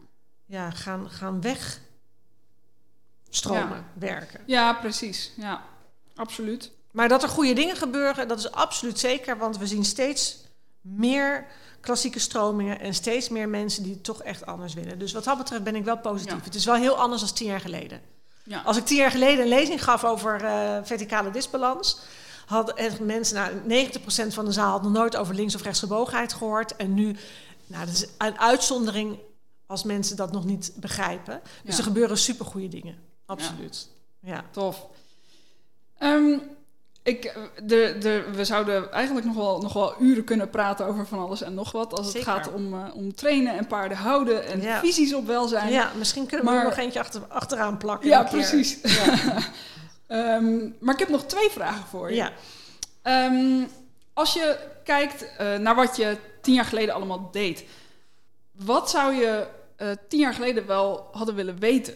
[0.46, 1.84] ja, gaan, gaan wegstromen,
[3.94, 4.40] werken.
[4.46, 5.32] ja, precies.
[5.36, 5.62] Ja,
[6.14, 6.70] absoluut.
[6.96, 9.38] Maar dat er goede dingen gebeuren, dat is absoluut zeker.
[9.38, 10.36] Want we zien steeds
[10.80, 11.46] meer
[11.80, 14.98] klassieke stromingen en steeds meer mensen die het toch echt anders willen.
[14.98, 16.38] Dus wat dat betreft ben ik wel positief.
[16.38, 16.44] Ja.
[16.44, 18.00] Het is wel heel anders dan tien jaar geleden.
[18.44, 18.62] Ja.
[18.64, 21.98] Als ik tien jaar geleden een lezing gaf over eh, verticale disbalans,
[22.46, 23.34] hadden echt mensen,
[23.66, 23.86] nou,
[24.30, 26.76] 90% van de zaal had nog nooit over links- of rechtsgebogenheid gehoord.
[26.76, 27.16] En nu,
[27.66, 29.18] nou, dat is een uitzondering
[29.66, 31.40] als mensen dat nog niet begrijpen.
[31.62, 31.78] Dus Ja.
[31.78, 32.96] er gebeuren supergoeie dingen.
[33.26, 33.88] Absoluut.
[34.20, 34.44] Ja.
[34.50, 34.86] Tof.
[35.98, 36.38] Ehm,
[37.06, 41.06] ik, eh, de, de, we zouden eigenlijk nog wel, nog wel uren kunnen praten over
[41.06, 41.92] van alles en nog wat.
[41.92, 44.80] Als het gaat om, eh, om trainen en paarden houden en Ja.
[44.80, 45.72] visies op welzijn.
[45.72, 48.08] ja, misschien kunnen we Maar- er nog eentje achter, achteraan plakken.
[48.08, 48.78] Ja, precies.
[48.82, 49.14] Ja.
[50.06, 52.16] Ehm, maar ik heb nog twee vragen voor je.
[52.16, 52.32] ja.
[53.02, 53.64] Ehm,
[54.12, 57.64] als je kijkt eh, naar wat je tien jaar geleden allemaal deed,
[58.52, 59.46] wat zou je
[60.08, 61.94] tien jaar geleden wel hadden willen weten?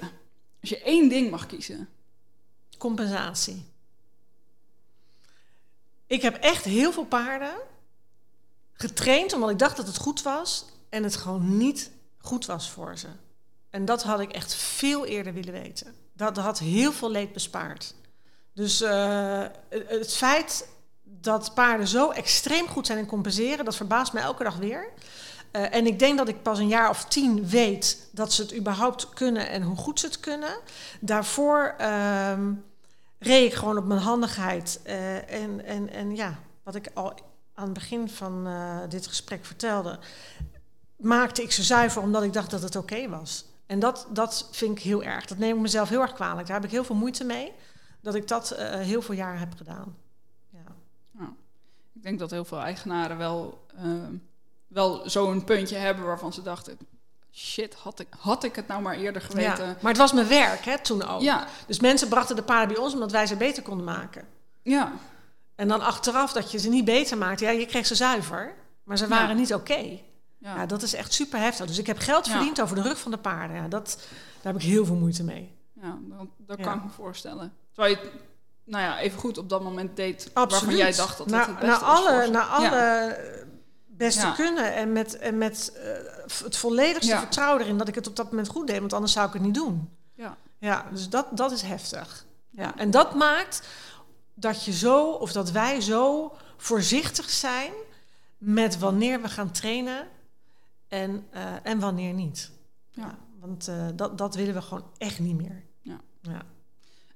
[0.60, 1.88] Als je één ding mag kiezen.
[2.78, 3.64] Compensatie.
[6.10, 7.52] Ik heb echt heel veel paarden
[8.72, 12.98] getraind omdat ik dacht dat het goed was en het gewoon niet goed was voor
[12.98, 13.06] ze.
[13.70, 15.94] En dat had ik echt veel eerder willen weten.
[16.12, 17.94] Dat had heel veel leed bespaard.
[18.54, 20.68] Dus eh, het- feit
[21.02, 24.88] dat paarden zo extreem goed zijn in compenseren, dat verbaast mij elke dag weer.
[25.50, 28.54] Eh, en ik denk dat ik pas een jaar of tien weet dat ze het
[28.56, 30.58] überhaupt kunnen en hoe goed ze het kunnen.
[31.00, 32.52] Daarvoor ehm,
[33.20, 34.80] reed ik gewoon op mijn handigheid.
[34.82, 37.14] eh, en, en, en ja, wat ik al
[37.54, 39.98] aan het begin van eh, dit gesprek vertelde,
[40.96, 43.44] maakte ik ze zuiver omdat ik dacht dat het oké was.
[43.66, 45.26] En dat, dat vind ik heel erg.
[45.26, 46.46] Dat neem ik mezelf heel erg kwalijk.
[46.46, 47.52] Daar heb ik heel veel moeite mee.
[48.00, 49.96] Dat ik dat eh, heel veel jaar heb gedaan.
[50.48, 51.34] Ja.
[51.92, 53.66] Ik denk dat heel veel eigenaren wel,
[54.66, 56.78] wel zo'n puntje hebben waarvan ze dachten...
[57.32, 59.66] Shit, had ik, had ik het nou maar eerder geweten.
[59.66, 59.76] Ja.
[59.80, 61.20] Maar het was mijn werk hè, toen ook.
[61.20, 64.24] Ja, Dus mensen brachten de paarden bij ons omdat wij ze beter konden maken.
[64.62, 64.92] ja,
[65.54, 67.44] En dan achteraf dat je ze niet beter maakte.
[67.44, 68.54] Ja, je kreeg ze zuiver,
[68.84, 69.34] maar ze waren Ja.
[69.34, 69.74] niet oké.
[70.38, 70.54] ja.
[70.56, 71.66] Ja, dat is echt super heftig.
[71.66, 73.56] Dus ik heb geld verdiend over de rug van de paarden.
[73.56, 73.98] Ja, dat,
[74.42, 75.56] daar heb ik heel veel moeite mee.
[75.80, 75.98] ja
[76.38, 77.52] dat, kan ik me voorstellen.
[77.72, 78.10] Terwijl je
[78.64, 80.50] nou ja, even goed op dat moment deed Absoluut.
[80.50, 82.30] waarvan jij dacht dat het naar, het beste was voor alle, ze.
[82.30, 83.16] naar alle
[84.04, 84.32] beste Ja.
[84.32, 84.74] kunnen.
[84.74, 87.18] En met, en met eh, het volledigste Ja.
[87.18, 88.78] vertrouwen erin dat ik het op dat moment goed deed.
[88.78, 89.96] Want anders zou ik het niet doen.
[90.14, 90.36] Ja.
[90.58, 92.26] Ja, dus dat, dat is heftig.
[92.50, 92.76] Ja.
[92.76, 93.62] En dat maakt
[94.34, 97.72] dat je zo, of dat wij zo voorzichtig zijn
[98.38, 100.06] met wanneer we gaan trainen
[100.88, 102.50] en, eh, en wanneer niet.
[102.92, 103.18] Ja.
[103.40, 105.62] want eh, dat, dat willen we gewoon echt niet meer.
[105.80, 106.00] Ja.
[106.22, 106.42] Ja.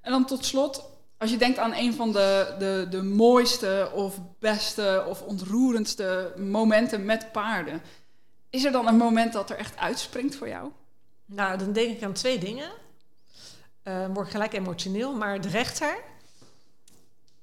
[0.00, 0.84] En dan tot slot,
[1.18, 7.04] als je denkt aan een van de, de, de mooiste of beste of ontroerendste momenten
[7.04, 7.82] met paarden.
[8.50, 10.70] Is er dan een moment dat er echt uitspringt voor jou?
[11.26, 12.70] Nou, dan denk ik aan twee dingen.
[13.82, 15.96] Eh word gelijk emotioneel, maar de rechter.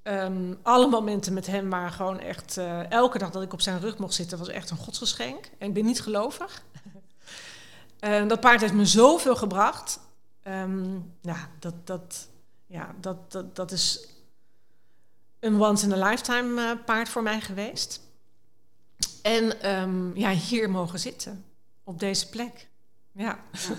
[0.04, 2.58] Ehm, alle momenten met hem waren gewoon echt.
[2.58, 5.50] eh, elke dag dat ik op zijn rug mocht zitten, was echt een godsgeschenk.
[5.58, 6.62] En ik ben niet gelovig.
[8.00, 10.00] En dat paard heeft me zoveel gebracht.
[10.44, 12.28] Ehm, ja, dat, dat,
[12.72, 14.08] ja dat, dat, dat is
[15.40, 18.02] een once in a lifetime eh, paard voor mij geweest.
[19.22, 21.46] En ehm, ja, hier mogen zitten.
[21.84, 22.68] Op deze plek.
[23.12, 23.40] Ja.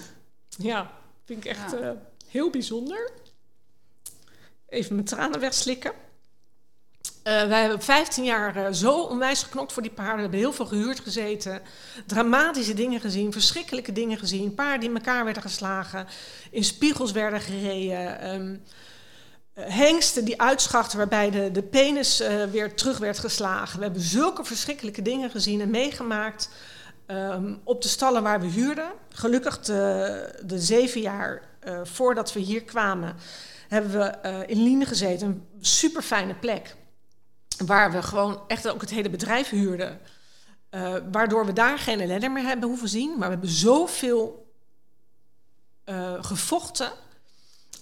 [0.59, 0.91] Ja,
[1.25, 1.79] vind ik echt Ja.
[1.79, 1.91] eh,
[2.27, 3.13] heel bijzonder.
[4.67, 5.93] Even mijn tranen wegslikken.
[7.23, 10.17] Eh, wij hebben 15 jaar eh, zo onwijs geknokt voor die paarden.
[10.17, 11.63] We hebben heel veel gehuurd gezeten.
[12.07, 14.55] Dramatische dingen gezien, verschrikkelijke dingen gezien.
[14.55, 16.07] Paarden die in elkaar werden geslagen,
[16.51, 18.21] in spiegels werden gereden.
[18.21, 18.57] ehm,
[19.55, 23.79] eh, hengsten die uitschachten waarbij de, de penis weer terug werd geslagen.
[23.79, 26.51] We hebben zulke verschrikkelijke dingen gezien en meegemaakt.
[27.07, 28.93] Ehm, op de stallen waar we huurden.
[29.09, 31.43] Gelukkig de, de zeven jaar
[31.83, 33.17] voordat we hier kwamen,
[33.69, 35.27] hebben we in Liene gezeten.
[35.27, 36.75] Een super fijne plek.
[37.67, 40.01] Waar we gewoon echt ook het hele bedrijf huurden.
[40.71, 43.11] Uh, waardoor we daar geen ellende meer hebben hoeven zien.
[43.11, 44.53] Maar we hebben zoveel
[45.87, 46.91] uh, gevochten.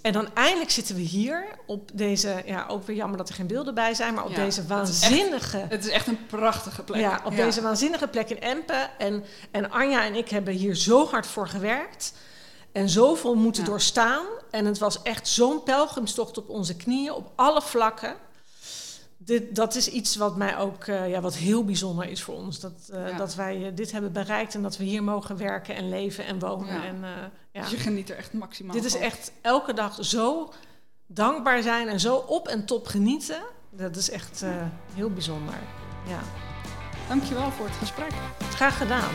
[0.03, 3.47] En dan eindelijk zitten we hier op deze, ja, ook weer jammer dat er geen
[3.47, 6.83] beelden bij zijn, maar op Ja, deze het is waanzinnige, Het is echt een prachtige
[6.83, 7.01] plek.
[7.01, 8.99] ja, op deze waanzinnige plek in Empen.
[8.99, 12.13] En, en Anja en ik hebben hier zo hard voor gewerkt
[12.73, 13.69] en zoveel moeten Ja.
[13.69, 14.25] doorstaan.
[14.51, 18.15] En het was echt zo'n pelgrimstocht op onze knieën, op alle vlakken.
[19.23, 22.61] Dit, dat is iets wat mij ook eh, ja, wat heel bijzonder is voor ons.
[22.61, 23.17] Dat, eh, Ja.
[23.17, 26.39] dat wij eh, dit hebben bereikt en dat we hier mogen werken en leven en
[26.39, 26.75] wonen.
[26.75, 26.85] Ja.
[26.85, 27.05] En,
[27.53, 27.61] ja.
[27.61, 30.53] Dus je geniet er echt maximaal Dit is echt elke dag zo
[31.07, 33.43] dankbaar zijn en zo op en top genieten.
[33.71, 34.45] Dat is echt
[34.95, 35.55] heel bijzonder.
[36.07, 36.21] Ja,
[37.09, 38.13] Dankjewel voor het gesprek.
[38.55, 39.15] graag gedaan.